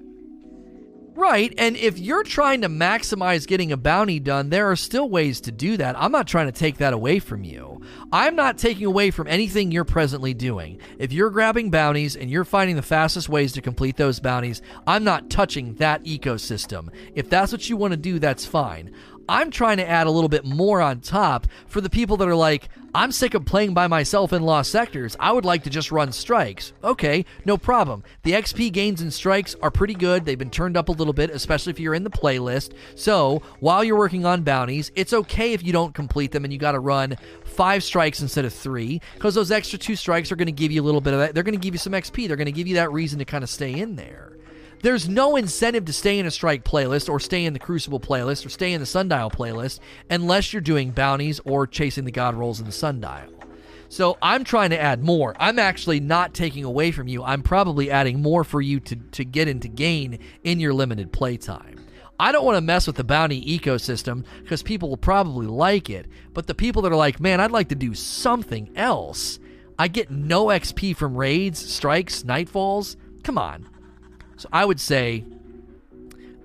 [1.15, 5.41] Right, and if you're trying to maximize getting a bounty done, there are still ways
[5.41, 5.95] to do that.
[5.95, 7.81] I'm not trying to take that away from you.
[8.11, 10.79] I'm not taking away from anything you're presently doing.
[10.97, 15.03] If you're grabbing bounties and you're finding the fastest ways to complete those bounties, I'm
[15.03, 16.89] not touching that ecosystem.
[17.13, 18.91] If that's what you want to do, that's fine.
[19.29, 22.35] I'm trying to add a little bit more on top for the people that are
[22.35, 25.15] like, I'm sick of playing by myself in lost sectors.
[25.19, 26.73] I would like to just run strikes.
[26.83, 28.03] Okay, no problem.
[28.21, 30.25] The XP gains and strikes are pretty good.
[30.25, 32.73] They've been turned up a little bit, especially if you're in the playlist.
[32.95, 36.59] So while you're working on bounties, it's okay if you don't complete them and you
[36.59, 40.45] got to run five strikes instead of three, because those extra two strikes are going
[40.45, 41.33] to give you a little bit of that.
[41.33, 42.27] They're going to give you some XP.
[42.27, 44.37] They're going to give you that reason to kind of stay in there.
[44.83, 48.45] There's no incentive to stay in a strike playlist or stay in the Crucible playlist
[48.45, 49.79] or stay in the Sundial playlist
[50.09, 53.33] unless you're doing bounties or chasing the god rolls in the Sundial.
[53.87, 55.37] So I'm trying to add more.
[55.39, 57.23] I'm actually not taking away from you.
[57.23, 61.79] I'm probably adding more for you to, to get into gain in your limited playtime.
[62.19, 66.07] I don't want to mess with the bounty ecosystem because people will probably like it.
[66.33, 69.39] But the people that are like, man, I'd like to do something else.
[69.79, 72.97] I get no XP from raids, strikes, nightfalls.
[73.23, 73.69] Come on.
[74.43, 75.23] So I would say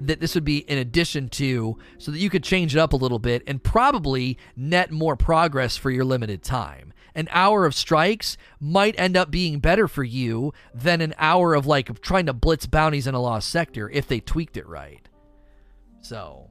[0.01, 2.97] that this would be in addition to so that you could change it up a
[2.97, 6.93] little bit and probably net more progress for your limited time.
[7.17, 11.67] An hour of strikes might end up being better for you than an hour of
[11.67, 15.09] like trying to blitz bounties in a lost sector if they tweaked it right.
[16.01, 16.51] So,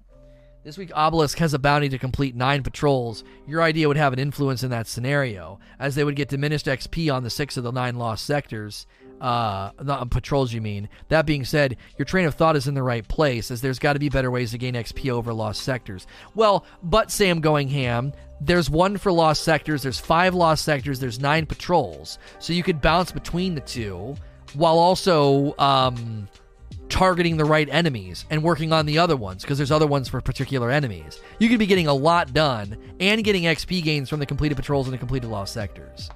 [0.65, 3.23] this week Obelisk has a bounty to complete 9 patrols.
[3.47, 7.13] Your idea would have an influence in that scenario as they would get diminished XP
[7.13, 8.85] on the 6 of the 9 lost sectors
[9.21, 10.89] uh, not patrols, you mean.
[11.09, 13.93] That being said, your train of thought is in the right place, as there's got
[13.93, 16.07] to be better ways to gain XP over lost sectors.
[16.35, 21.19] Well, but Sam going ham, there's one for lost sectors, there's five lost sectors, there's
[21.19, 22.19] nine patrols.
[22.39, 24.15] So you could bounce between the two
[24.53, 26.27] while also um,
[26.89, 30.21] targeting the right enemies and working on the other ones, because there's other ones for
[30.21, 31.19] particular enemies.
[31.39, 34.87] You could be getting a lot done and getting XP gains from the completed patrols
[34.87, 36.09] and the completed lost sectors.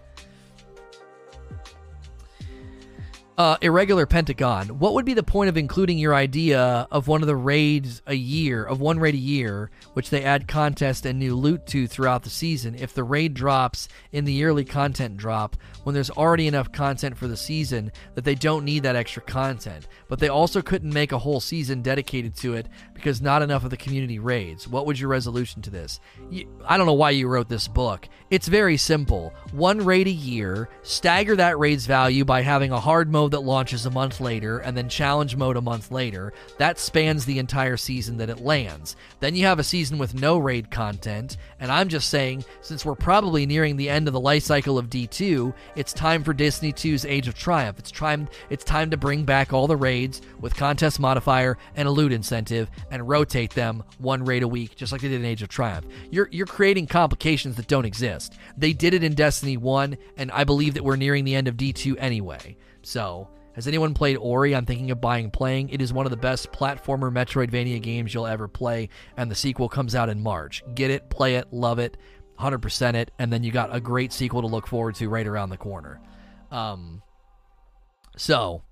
[3.37, 7.27] Uh, irregular pentagon, what would be the point of including your idea of one of
[7.27, 11.35] the raids a year, of one raid a year, which they add contest and new
[11.35, 15.95] loot to throughout the season, if the raid drops in the yearly content drop when
[15.95, 19.87] there's already enough content for the season that they don't need that extra content?
[20.07, 22.67] But they also couldn't make a whole season dedicated to it
[23.01, 24.67] because not enough of the community raids.
[24.67, 25.99] What would your resolution to this?
[26.29, 28.07] You, I don't know why you wrote this book.
[28.29, 29.33] It's very simple.
[29.51, 33.47] One raid a year, stagger that raid's value by having a hard mode mode that
[33.47, 36.33] launches a month later, and then challenge mode a month later.
[36.57, 38.95] That spans the entire season that it lands.
[39.19, 42.95] Then you have a season with no raid content, and I'm just saying, since we're
[42.95, 47.05] probably nearing the end of the life cycle of D2, it's time for Destiny 2's
[47.05, 47.77] Age of Triumph.
[47.77, 51.91] It's time it's time to bring back all the raids with contest modifier and a
[51.91, 55.41] loot incentive and rotate them one raid a week, just like they did in Age
[55.41, 55.87] of Triumph.
[56.11, 58.37] You're you're creating complications that don't exist.
[58.57, 61.57] They did it in Destiny 1, and I believe that we're nearing the end of
[61.57, 62.57] D2 anyway.
[62.83, 64.55] So has anyone played Ori?
[64.55, 65.69] I'm thinking of buying playing.
[65.69, 69.69] It is one of the best platformer Metroidvania games you'll ever play, and the sequel
[69.69, 70.63] comes out in March.
[70.75, 71.97] Get it, play it, love it,
[72.39, 75.49] 100% it, and then you got a great sequel to look forward to right around
[75.49, 75.99] the corner.
[76.49, 77.01] Um,
[78.17, 78.63] so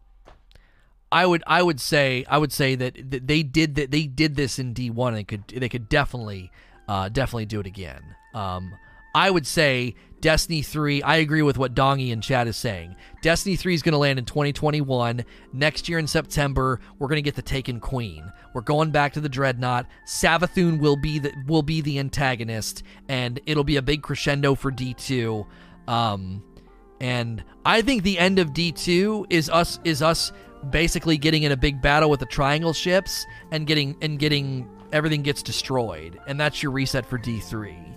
[1.11, 4.59] I would I would say I would say that, they did that they did this
[4.59, 6.51] in D1 and they could they could definitely
[6.87, 8.01] uh, definitely do it again.
[8.33, 8.75] Um,
[9.15, 12.95] I would say Destiny 3, I agree with what Dongy and Chad is saying.
[13.21, 15.23] Destiny 3 is going to land in 2021.
[15.53, 18.31] Next year in September, we're going to get the Taken Queen.
[18.53, 19.87] We're going back to the Dreadnought.
[20.05, 24.71] Savathun will be the will be the antagonist and it'll be a big crescendo for
[24.71, 25.45] D2.
[25.87, 26.43] Um,
[27.01, 30.31] and I think the end of D2 is us is us
[30.69, 35.21] basically getting in a big battle with the triangle ships and getting and getting everything
[35.21, 36.19] gets destroyed.
[36.27, 37.89] And that's your reset for D3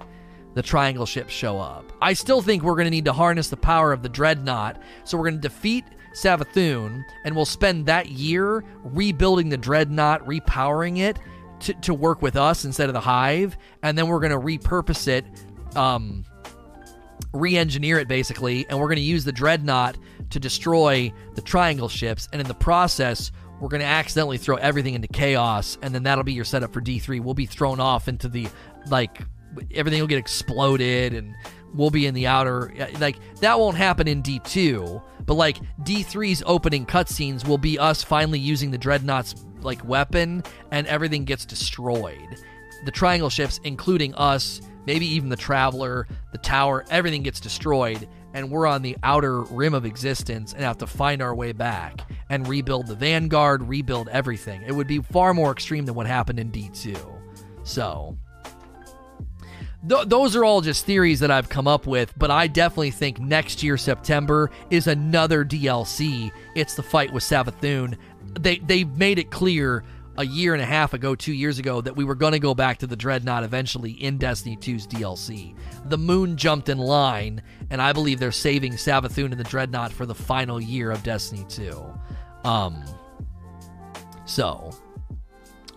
[0.54, 1.92] the triangle ships show up.
[2.00, 5.16] I still think we're going to need to harness the power of the dreadnought, so
[5.16, 5.84] we're going to defeat
[6.14, 11.18] Savathun, and we'll spend that year rebuilding the dreadnought, repowering it
[11.60, 15.08] to, to work with us instead of the hive, and then we're going to repurpose
[15.08, 15.24] it,
[15.74, 16.24] um,
[17.32, 19.96] re-engineer it basically, and we're going to use the dreadnought
[20.32, 23.32] to destroy the triangle ships, and in the process.
[23.60, 26.80] We're going to accidentally throw everything into chaos, and then that'll be your setup for
[26.80, 27.20] D3.
[27.22, 28.48] We'll be thrown off into the
[28.88, 29.22] like
[29.74, 31.34] everything will get exploded and
[31.74, 36.42] we'll be in the outer uh, like that won't happen in D2 but like D3's
[36.46, 42.36] opening cutscenes will be us finally using the dreadnought's like weapon and everything gets destroyed
[42.84, 48.50] the triangle ships including us maybe even the traveler the tower everything gets destroyed and
[48.50, 52.48] we're on the outer rim of existence and have to find our way back and
[52.48, 56.50] rebuild the vanguard rebuild everything it would be far more extreme than what happened in
[56.50, 56.96] D2
[57.64, 58.16] so
[59.88, 63.18] Th- those are all just theories that I've come up with, but I definitely think
[63.18, 66.30] next year September is another DLC.
[66.54, 67.96] It's the fight with Savathun.
[68.38, 69.82] They they've made it clear
[70.16, 72.54] a year and a half ago, two years ago, that we were going to go
[72.54, 75.54] back to the Dreadnought eventually in Destiny 2's DLC.
[75.86, 80.06] The moon jumped in line, and I believe they're saving Savathun and the Dreadnought for
[80.06, 81.82] the final year of Destiny 2.
[82.44, 82.84] Um,
[84.26, 84.70] so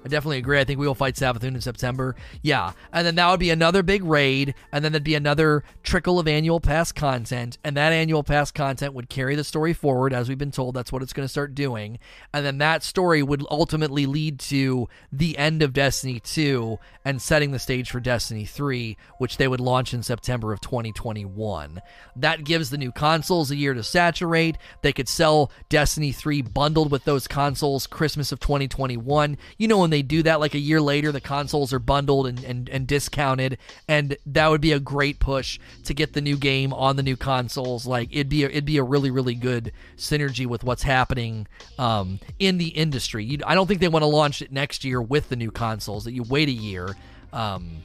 [0.05, 0.59] I definitely agree.
[0.59, 2.15] I think we will fight Savathun in September.
[2.43, 2.73] Yeah.
[2.93, 4.53] And then that would be another big raid.
[4.71, 7.57] And then there'd be another trickle of annual pass content.
[7.63, 10.13] And that annual pass content would carry the story forward.
[10.13, 11.97] As we've been told, that's what it's going to start doing.
[12.31, 17.49] And then that story would ultimately lead to the end of Destiny 2 and setting
[17.49, 21.81] the stage for Destiny 3, which they would launch in September of 2021.
[22.15, 24.59] That gives the new consoles a year to saturate.
[24.83, 29.37] They could sell Destiny 3 bundled with those consoles Christmas of 2021.
[29.57, 32.43] You know, when they do that like a year later, the consoles are bundled and,
[32.43, 36.73] and, and discounted, and that would be a great push to get the new game
[36.73, 37.87] on the new consoles.
[37.87, 41.47] Like it'd be a, it'd be a really really good synergy with what's happening
[41.79, 43.23] um, in the industry.
[43.23, 46.03] You, I don't think they want to launch it next year with the new consoles.
[46.03, 46.93] That you wait a year.
[47.31, 47.83] Um,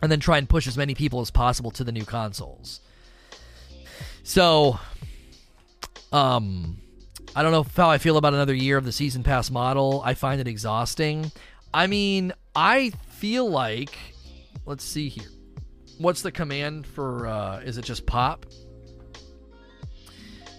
[0.00, 2.80] and then try and push as many people as possible to the new consoles.
[4.24, 4.80] So,
[6.10, 6.81] um,
[7.34, 10.02] I don't know how I feel about another year of the season pass model.
[10.04, 11.32] I find it exhausting.
[11.72, 13.96] I mean, I feel like
[14.66, 15.28] let's see here.
[15.98, 18.44] What's the command for uh is it just pop?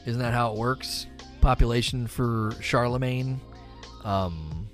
[0.06, 1.06] Isn't that how it works?
[1.42, 3.40] Population for Charlemagne.
[4.04, 4.68] Um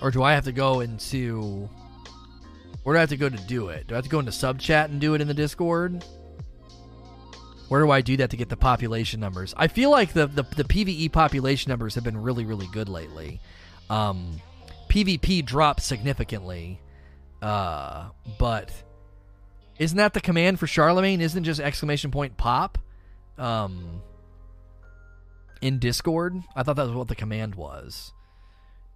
[0.00, 1.68] or do I have to go into
[2.84, 3.86] where do I have to go to do it?
[3.86, 6.02] Do I have to go into sub chat and do it in the Discord?
[7.68, 9.54] Where do I do that to get the population numbers?
[9.56, 13.40] I feel like the, the, the PVE population numbers have been really, really good lately.
[13.90, 14.40] Um,
[14.88, 16.80] PvP dropped significantly,
[17.42, 18.08] uh,
[18.38, 18.72] but
[19.78, 21.20] isn't that the command for Charlemagne?
[21.20, 22.78] Isn't just exclamation point pop
[23.36, 24.02] um,
[25.60, 26.42] in Discord?
[26.56, 28.12] I thought that was what the command was.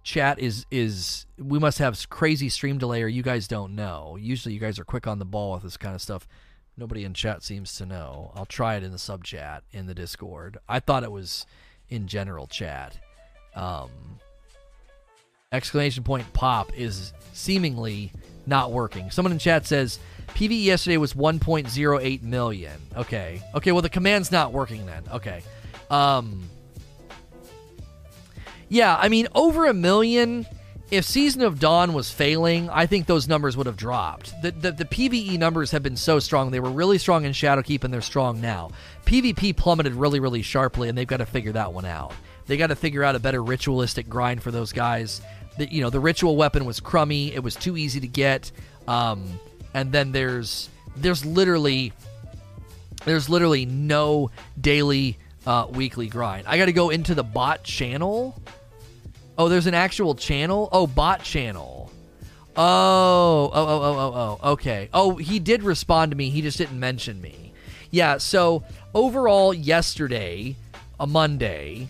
[0.03, 4.17] Chat is is we must have crazy stream delay, or you guys don't know.
[4.19, 6.27] Usually, you guys are quick on the ball with this kind of stuff.
[6.75, 8.31] Nobody in chat seems to know.
[8.35, 10.57] I'll try it in the sub chat in the Discord.
[10.67, 11.45] I thought it was
[11.89, 12.97] in general chat.
[13.55, 13.89] Um,
[15.51, 18.11] exclamation point pop is seemingly
[18.45, 19.11] not working.
[19.11, 19.99] Someone in chat says
[20.29, 22.73] PVE yesterday was 1.08 million.
[22.97, 23.41] Okay.
[23.53, 25.03] Okay, well the command's not working then.
[25.11, 25.43] Okay.
[25.89, 26.49] Um
[28.67, 30.45] Yeah, I mean over a million
[30.93, 34.39] if Season of Dawn was failing, I think those numbers would have dropped.
[34.43, 36.51] The, the, the PVE numbers have been so strong.
[36.51, 38.69] They were really strong in Shadowkeep and they're strong now.
[39.05, 42.13] PvP plummeted really, really sharply, and they've got to figure that one out.
[42.45, 45.21] They got to figure out a better ritualistic grind for those guys.
[45.57, 47.33] The, you know, the ritual weapon was crummy.
[47.33, 48.51] It was too easy to get.
[48.87, 49.39] Um,
[49.73, 51.91] and then there's there's literally
[53.05, 54.29] there's literally no
[54.61, 55.17] daily
[55.47, 56.45] uh, weekly grind.
[56.47, 58.39] I got to go into the bot channel
[59.37, 60.69] Oh, there's an actual channel?
[60.71, 61.91] Oh, bot channel.
[62.55, 64.89] Oh, oh, oh, oh, oh, oh, okay.
[64.93, 66.29] Oh, he did respond to me.
[66.29, 67.53] He just didn't mention me.
[67.89, 68.63] Yeah, so
[68.93, 70.55] overall, yesterday,
[70.99, 71.89] a Monday,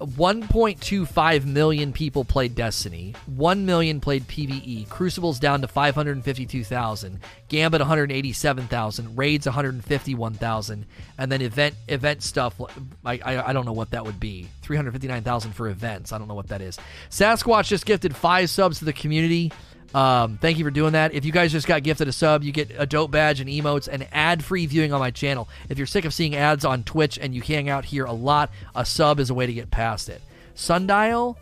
[0.00, 3.14] 1.25 million people played Destiny.
[3.26, 4.88] 1 million played PvE.
[4.88, 7.20] Crucible's down to 552,000.
[7.48, 9.16] Gambit 187,000.
[9.16, 10.86] Raids 151,000.
[11.18, 12.60] And then event event stuff,
[13.04, 14.48] I, I, I don't know what that would be.
[14.62, 16.12] 359,000 for events.
[16.12, 16.78] I don't know what that is.
[17.10, 19.52] Sasquatch just gifted five subs to the community.
[19.94, 21.14] Um, thank you for doing that.
[21.14, 23.88] If you guys just got gifted a sub, you get a dope badge and emotes
[23.88, 25.48] and ad free viewing on my channel.
[25.68, 28.50] If you're sick of seeing ads on Twitch and you hang out here a lot,
[28.74, 30.20] a sub is a way to get past it.
[30.54, 31.38] Sundial?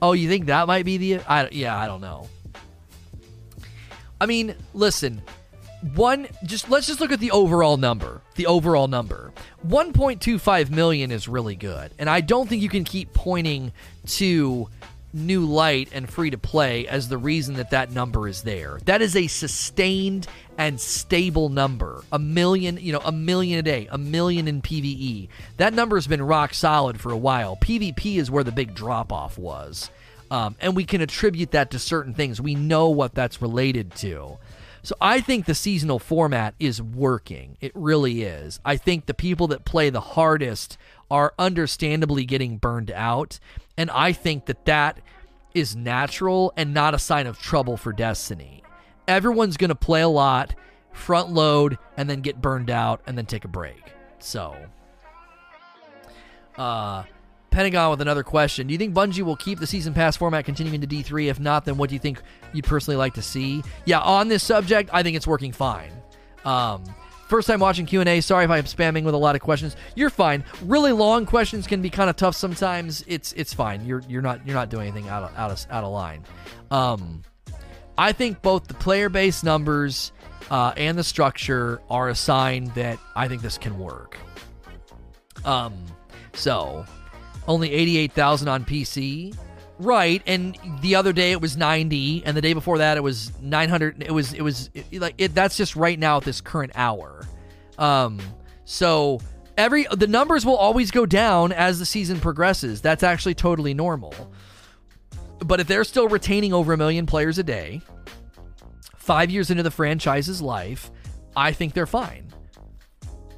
[0.00, 1.20] Oh, you think that might be the.
[1.28, 2.28] I, yeah, I don't know.
[4.20, 5.20] I mean, listen,
[5.94, 9.32] one just let's just look at the overall number the overall number
[9.66, 13.72] 1.25 million is really good and i don't think you can keep pointing
[14.06, 14.68] to
[15.12, 18.78] new light and free to play as the reason that that number is there.
[18.84, 20.26] That is a sustained
[20.58, 22.02] and stable number.
[22.12, 25.28] A million, you know, a million a day, a million in PvE.
[25.56, 27.56] That number has been rock solid for a while.
[27.56, 29.90] PvP is where the big drop off was.
[30.30, 32.40] Um, and we can attribute that to certain things.
[32.40, 34.38] We know what that's related to.
[34.82, 37.56] So I think the seasonal format is working.
[37.60, 38.58] It really is.
[38.64, 40.76] I think the people that play the hardest
[41.08, 43.38] are understandably getting burned out.
[43.76, 45.00] And I think that that
[45.54, 48.62] is natural and not a sign of trouble for Destiny.
[49.08, 50.54] Everyone's going to play a lot,
[50.92, 53.92] front load, and then get burned out and then take a break.
[54.18, 54.56] So,
[56.56, 57.04] uh,
[57.50, 58.66] Pentagon with another question.
[58.66, 61.26] Do you think Bungie will keep the season pass format continuing to D3?
[61.28, 63.62] If not, then what do you think you'd personally like to see?
[63.84, 65.92] Yeah, on this subject, I think it's working fine.
[66.44, 66.82] Um,
[67.32, 68.20] First time watching Q&A.
[68.20, 69.74] Sorry if I'm spamming with a lot of questions.
[69.94, 70.44] You're fine.
[70.64, 73.02] Really long questions can be kind of tough sometimes.
[73.06, 73.86] It's it's fine.
[73.86, 76.24] You're you're not you're not doing anything out of out of out of line.
[76.70, 77.22] Um,
[77.96, 80.12] I think both the player base numbers
[80.50, 84.18] uh, and the structure are a sign that I think this can work.
[85.46, 85.72] Um,
[86.34, 86.84] so
[87.48, 89.34] only 88,000 on PC.
[89.82, 93.32] Right, and the other day it was 90, and the day before that it was
[93.40, 94.00] 900.
[94.02, 95.34] It was it was it, like it.
[95.34, 97.26] That's just right now at this current hour.
[97.78, 98.20] Um,
[98.64, 99.20] so
[99.56, 102.80] every the numbers will always go down as the season progresses.
[102.80, 104.14] That's actually totally normal.
[105.40, 107.80] But if they're still retaining over a million players a day,
[108.96, 110.92] five years into the franchise's life,
[111.34, 112.32] I think they're fine.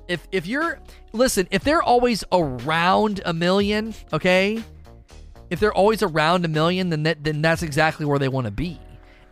[0.09, 0.78] If if you're
[1.14, 4.62] listen, if they're always around a million, okay,
[5.55, 8.50] if they're always around a million, then that, then that's exactly where they want to
[8.50, 8.78] be.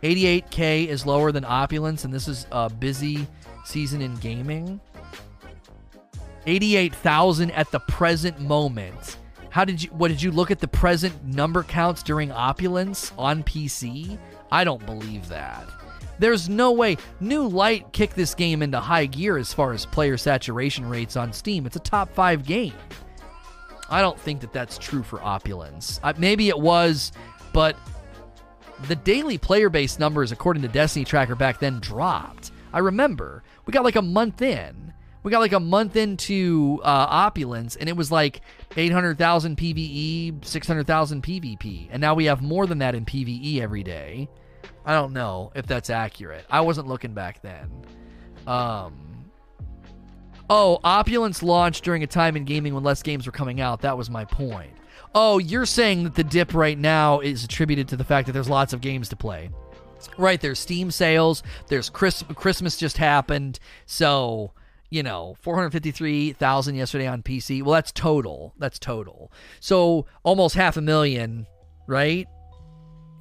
[0.03, 3.27] 88k is lower than Opulence, and this is a busy
[3.65, 4.79] season in gaming.
[6.45, 9.17] 88,000 at the present moment.
[9.49, 13.43] How did you what did you look at the present number counts during Opulence on
[13.43, 14.17] PC?
[14.49, 15.67] I don't believe that.
[16.19, 20.15] There's no way New Light kicked this game into high gear as far as player
[20.15, 21.65] saturation rates on Steam.
[21.65, 22.73] It's a top 5 game.
[23.93, 25.99] I don't think that that's true for Opulence.
[26.01, 27.11] Uh, maybe it was,
[27.53, 27.77] but
[28.87, 32.49] the daily player base numbers, according to Destiny Tracker back then, dropped.
[32.73, 34.95] I remember we got like a month in.
[35.21, 38.41] We got like a month into uh, Opulence, and it was like
[38.75, 41.87] 800,000 PVE, 600,000 PvP.
[41.91, 44.27] And now we have more than that in PvE every day.
[44.87, 46.45] I don't know if that's accurate.
[46.49, 47.69] I wasn't looking back then.
[48.47, 49.02] Um,
[50.55, 53.81] Oh, Opulence launched during a time in gaming when less games were coming out.
[53.81, 54.69] That was my point.
[55.15, 58.51] Oh, you're saying that the dip right now is attributed to the fact that there's
[58.51, 59.49] lots of games to play.
[60.15, 63.57] Right, there's Steam sales, there's Chris- Christmas just happened.
[63.87, 64.51] So,
[64.91, 67.63] you know, 453,000 yesterday on PC.
[67.63, 68.53] Well, that's total.
[68.59, 69.31] That's total.
[69.59, 71.47] So, almost half a million,
[71.87, 72.27] right?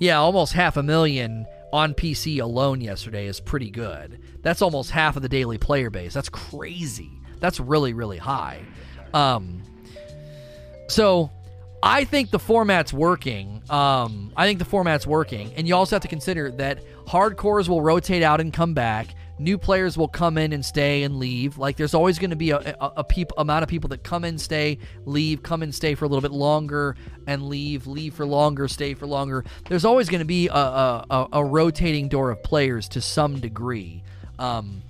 [0.00, 4.20] Yeah, almost half a million on PC alone yesterday is pretty good.
[4.42, 6.12] That's almost half of the daily player base.
[6.12, 7.21] That's crazy.
[7.42, 8.62] That's really really high.
[9.12, 9.62] Um,
[10.88, 11.30] so
[11.82, 13.62] I think the format's working.
[13.68, 17.82] Um, I think the format's working, and you also have to consider that hardcores will
[17.82, 19.14] rotate out and come back.
[19.38, 21.58] New players will come in and stay and leave.
[21.58, 24.24] Like there's always going to be a, a, a peop, amount of people that come
[24.24, 26.94] in, stay, leave, come and stay for a little bit longer,
[27.26, 29.44] and leave, leave for longer, stay for longer.
[29.68, 34.04] There's always going to be a, a, rotating door of players to some degree.
[34.38, 34.82] Um,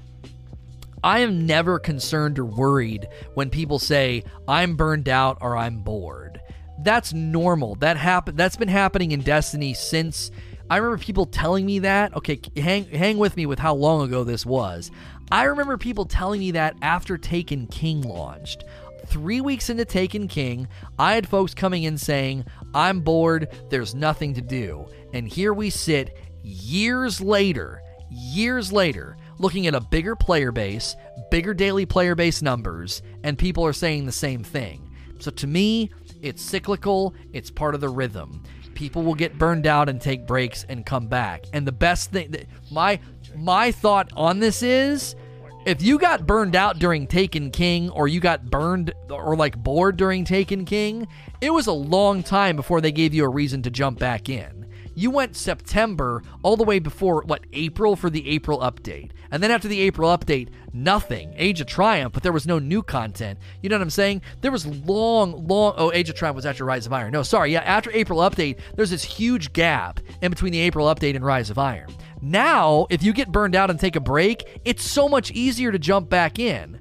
[1.02, 6.40] I am never concerned or worried when people say I'm burned out or I'm bored.
[6.82, 7.76] That's normal.
[7.76, 8.36] That happen.
[8.36, 10.30] That's been happening in Destiny since
[10.70, 12.16] I remember people telling me that.
[12.16, 14.90] Okay, hang hang with me with how long ago this was.
[15.30, 18.64] I remember people telling me that after Taken King launched.
[19.06, 24.34] Three weeks into Taken King, I had folks coming in saying, I'm bored, there's nothing
[24.34, 24.86] to do.
[25.12, 30.96] And here we sit years later, years later, looking at a bigger player base,
[31.30, 34.88] bigger daily player base numbers, and people are saying the same thing.
[35.18, 35.90] So to me,
[36.22, 38.42] it's cyclical, it's part of the rhythm.
[38.74, 41.44] People will get burned out and take breaks and come back.
[41.52, 43.00] And the best thing that my
[43.36, 45.16] my thought on this is
[45.66, 49.96] if you got burned out during Taken King or you got burned or like bored
[49.96, 51.06] during Taken King,
[51.40, 54.61] it was a long time before they gave you a reason to jump back in.
[54.94, 59.10] You went September all the way before, what, April for the April update.
[59.30, 61.32] And then after the April update, nothing.
[61.36, 63.38] Age of Triumph, but there was no new content.
[63.62, 64.22] You know what I'm saying?
[64.42, 65.74] There was long, long.
[65.76, 67.12] Oh, Age of Triumph was after Rise of Iron.
[67.12, 67.52] No, sorry.
[67.52, 71.48] Yeah, after April update, there's this huge gap in between the April update and Rise
[71.50, 71.88] of Iron.
[72.20, 75.78] Now, if you get burned out and take a break, it's so much easier to
[75.78, 76.78] jump back in.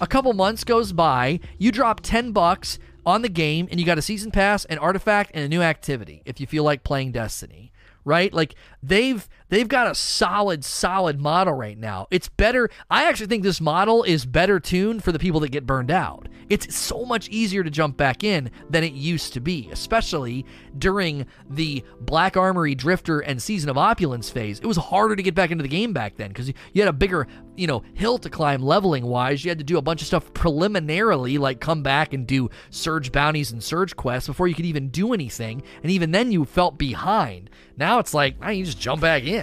[0.00, 3.98] A couple months goes by, you drop 10 bucks, on the game and you got
[3.98, 7.72] a season pass, an artifact, and a new activity if you feel like playing Destiny.
[8.04, 8.32] Right?
[8.32, 12.06] Like they've they've got a solid, solid model right now.
[12.10, 12.70] It's better.
[12.90, 16.26] I actually think this model is better tuned for the people that get burned out.
[16.48, 20.46] It's so much easier to jump back in than it used to be, especially
[20.78, 24.58] during the Black Armory Drifter and Season of Opulence phase.
[24.58, 26.92] It was harder to get back into the game back then because you had a
[26.92, 27.26] bigger,
[27.56, 29.44] you know, hill to climb leveling wise.
[29.44, 33.12] You had to do a bunch of stuff preliminarily, like come back and do surge
[33.12, 35.62] bounties and surge quests before you could even do anything.
[35.82, 37.50] And even then, you felt behind.
[37.76, 39.41] Now it's like, I you just jump back in.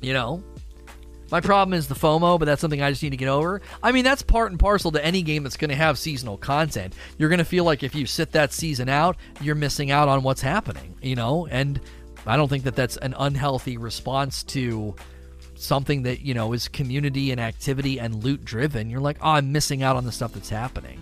[0.00, 0.42] You know?
[1.30, 3.62] My problem is the FOMO, but that's something I just need to get over.
[3.82, 6.94] I mean, that's part and parcel to any game that's going to have seasonal content.
[7.18, 10.22] You're going to feel like if you sit that season out, you're missing out on
[10.24, 11.46] what's happening, you know?
[11.46, 11.80] And
[12.26, 14.96] I don't think that that's an unhealthy response to
[15.54, 18.90] something that, you know, is community and activity and loot driven.
[18.90, 20.98] You're like, oh, I'm missing out on the stuff that's happening.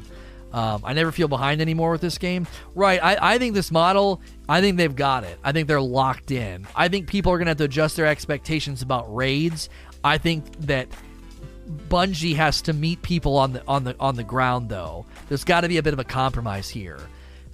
[0.53, 2.47] Um, I never feel behind anymore with this game.
[2.75, 3.03] Right.
[3.03, 5.39] I, I think this model, I think they've got it.
[5.45, 6.67] I think they're locked in.
[6.75, 9.69] I think people are going to have to adjust their expectations about raids.
[10.03, 10.89] I think that
[11.89, 15.05] Bungie has to meet people on the on the on the ground though.
[15.29, 16.99] There's got to be a bit of a compromise here.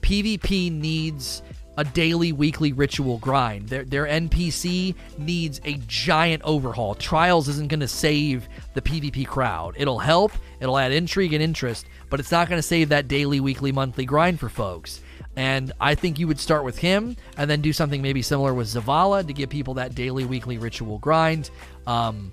[0.02, 1.42] PvP needs
[1.76, 3.68] a daily, weekly ritual grind.
[3.68, 6.94] Their, their NPC needs a giant overhaul.
[6.94, 9.74] Trials isn't going to save the PvP crowd.
[9.76, 13.40] It'll help, it'll add intrigue and interest, but it's not going to save that daily,
[13.40, 15.00] weekly, monthly grind for folks.
[15.36, 18.68] And I think you would start with him and then do something maybe similar with
[18.68, 21.50] Zavala to give people that daily, weekly ritual grind
[21.86, 22.30] um,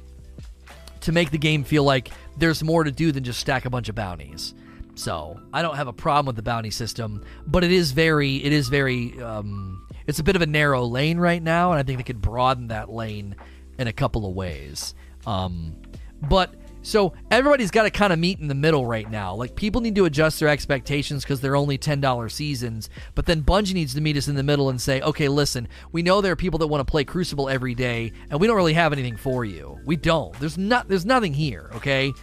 [1.02, 3.90] to make the game feel like there's more to do than just stack a bunch
[3.90, 4.54] of bounties.
[5.02, 8.54] So I don't have a problem with the bounty system, but it is very, it
[8.54, 11.98] is very, um, it's a bit of a narrow lane right now, and I think
[11.98, 13.36] they could broaden that lane
[13.80, 14.94] in a couple of ways.
[15.26, 15.76] Um,
[16.22, 19.34] but so everybody's got to kind of meet in the middle right now.
[19.34, 22.92] Like people need to adjust their expectations because they're only ten dollars seasons.
[23.16, 26.04] But then Bungie needs to meet us in the middle and say, okay, listen, we
[26.04, 28.74] know there are people that want to play Crucible every day, and we don't really
[28.74, 29.80] have anything for you.
[29.84, 30.40] We don't.
[30.40, 30.88] There's not.
[30.88, 31.72] There's nothing here.
[31.74, 32.14] Okay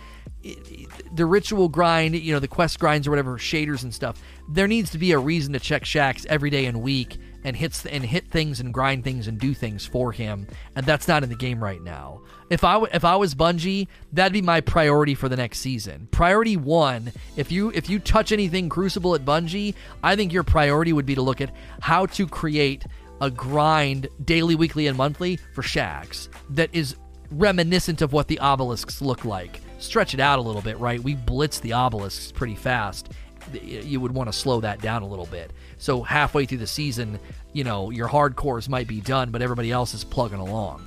[1.12, 4.22] the ritual grind, you know, the quest grinds or whatever, shaders and stuff.
[4.48, 7.84] There needs to be a reason to check Shaxx every day and week and hits
[7.86, 11.28] and hit things and grind things and do things for him, and that's not in
[11.28, 12.20] the game right now.
[12.50, 16.08] If I if I was Bungie, that'd be my priority for the next season.
[16.10, 20.92] Priority one, if you if you touch anything Crucible at Bungie, I think your priority
[20.92, 22.84] would be to look at how to create
[23.20, 26.96] a grind daily, weekly, and monthly for Shaxx that is
[27.30, 31.00] reminiscent of what the obelisks look like stretch it out a little bit, right?
[31.00, 33.10] We blitz the obelisks pretty fast.
[33.52, 35.52] You would want to slow that down a little bit.
[35.78, 37.18] So halfway through the season,
[37.52, 40.84] you know, your hardcores might be done, but everybody else is plugging along.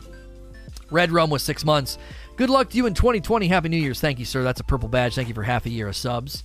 [0.91, 1.97] Red Rum was six months.
[2.35, 3.47] Good luck to you in 2020.
[3.47, 3.99] Happy New Year's.
[3.99, 4.43] Thank you, sir.
[4.43, 5.15] That's a purple badge.
[5.15, 6.43] Thank you for half a year of subs.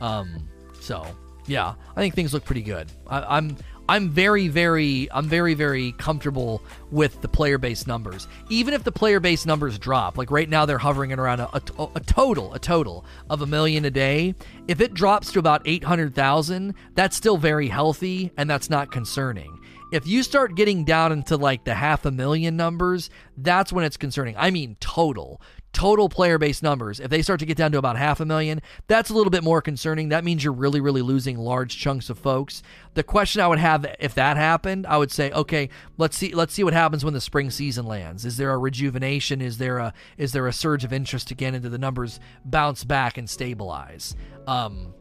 [0.00, 0.48] Um,
[0.80, 1.04] so
[1.46, 2.90] yeah, I think things look pretty good.
[3.06, 3.56] I, I'm
[3.88, 8.28] I'm very, very, I'm very, very comfortable with the player base numbers.
[8.48, 11.48] Even if the player base numbers drop, like right now they're hovering at around a,
[11.52, 14.34] a, a total, a total of a million a day.
[14.68, 19.58] If it drops to about 800,000, that's still very healthy and that's not concerning.
[19.92, 23.96] If you start getting down into like the half a million numbers, that's when it's
[23.96, 24.36] concerning.
[24.38, 25.40] I mean, total
[25.72, 28.60] total player base numbers, if they start to get down to about half a million,
[28.88, 30.08] that's a little bit more concerning.
[30.08, 32.62] That means you're really, really losing large chunks of folks.
[32.94, 36.52] The question I would have if that happened, I would say, okay, let's see, let's
[36.52, 38.24] see what happens when the spring season lands.
[38.24, 39.40] Is there a rejuvenation?
[39.40, 41.50] Is there a is there a surge of interest again?
[41.54, 44.14] into the numbers bounce back and stabilize?
[44.46, 44.94] Um,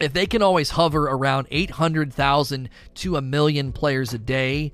[0.00, 4.72] if they can always hover around 800,000 to a million players a day,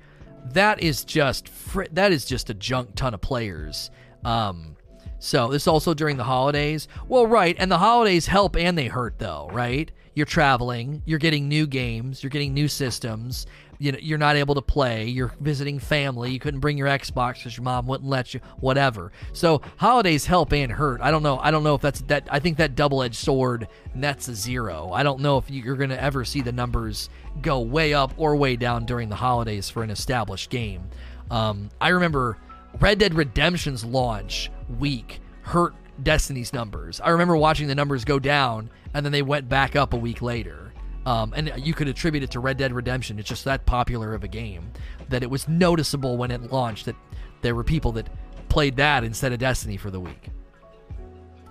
[0.51, 3.89] that is just fr- that is just a junk ton of players.
[4.25, 4.75] Um,
[5.19, 6.87] so this also during the holidays.
[7.07, 9.91] Well, right, and the holidays help and they hurt though, right?
[10.15, 13.47] You're traveling, you're getting new games, you're getting new systems.
[13.83, 15.07] You know, you're not able to play.
[15.07, 16.31] You're visiting family.
[16.31, 18.39] You couldn't bring your Xbox because your mom wouldn't let you.
[18.61, 19.11] Whatever.
[19.33, 21.01] So holidays help and hurt.
[21.01, 21.37] I don't know.
[21.37, 22.25] I don't know if that's that.
[22.31, 24.91] I think that double-edged sword nets a zero.
[24.93, 27.09] I don't know if you're going to ever see the numbers
[27.41, 30.89] go way up or way down during the holidays for an established game.
[31.29, 32.37] Um, I remember
[32.79, 37.01] Red Dead Redemption's launch week hurt Destiny's numbers.
[37.01, 40.21] I remember watching the numbers go down and then they went back up a week
[40.21, 40.62] later.
[41.05, 43.19] Um, and you could attribute it to Red Dead Redemption.
[43.19, 44.71] It's just that popular of a game
[45.09, 46.95] that it was noticeable when it launched that
[47.41, 48.09] there were people that
[48.47, 50.29] played that instead of Destiny for the week.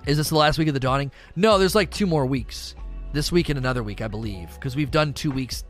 [0.07, 1.13] Is this the last week of the dawning?
[1.37, 2.75] No, there's like two more weeks.
[3.13, 5.65] This week and another week, I believe, because we've done two weeks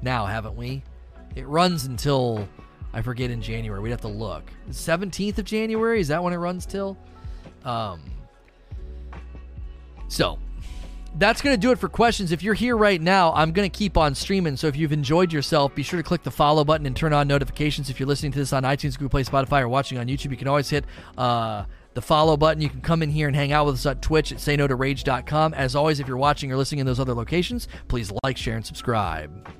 [0.00, 0.82] now, haven't we?
[1.36, 2.48] It runs until
[2.92, 3.80] I forget in January.
[3.80, 4.50] We'd have to look.
[4.70, 6.96] 17th of January is that when it runs till?
[7.64, 8.00] Um.
[10.08, 10.38] So
[11.16, 12.32] that's going to do it for questions.
[12.32, 14.56] If you're here right now, I'm going to keep on streaming.
[14.56, 17.26] So if you've enjoyed yourself, be sure to click the follow button and turn on
[17.28, 17.90] notifications.
[17.90, 20.36] If you're listening to this on iTunes, Google Play, Spotify, or watching on YouTube, you
[20.36, 20.84] can always hit
[21.18, 22.62] uh, the follow button.
[22.62, 24.76] You can come in here and hang out with us at Twitch at sayno to
[24.76, 25.54] rage.com.
[25.54, 28.64] As always, if you're watching or listening in those other locations, please like, share, and
[28.64, 29.59] subscribe.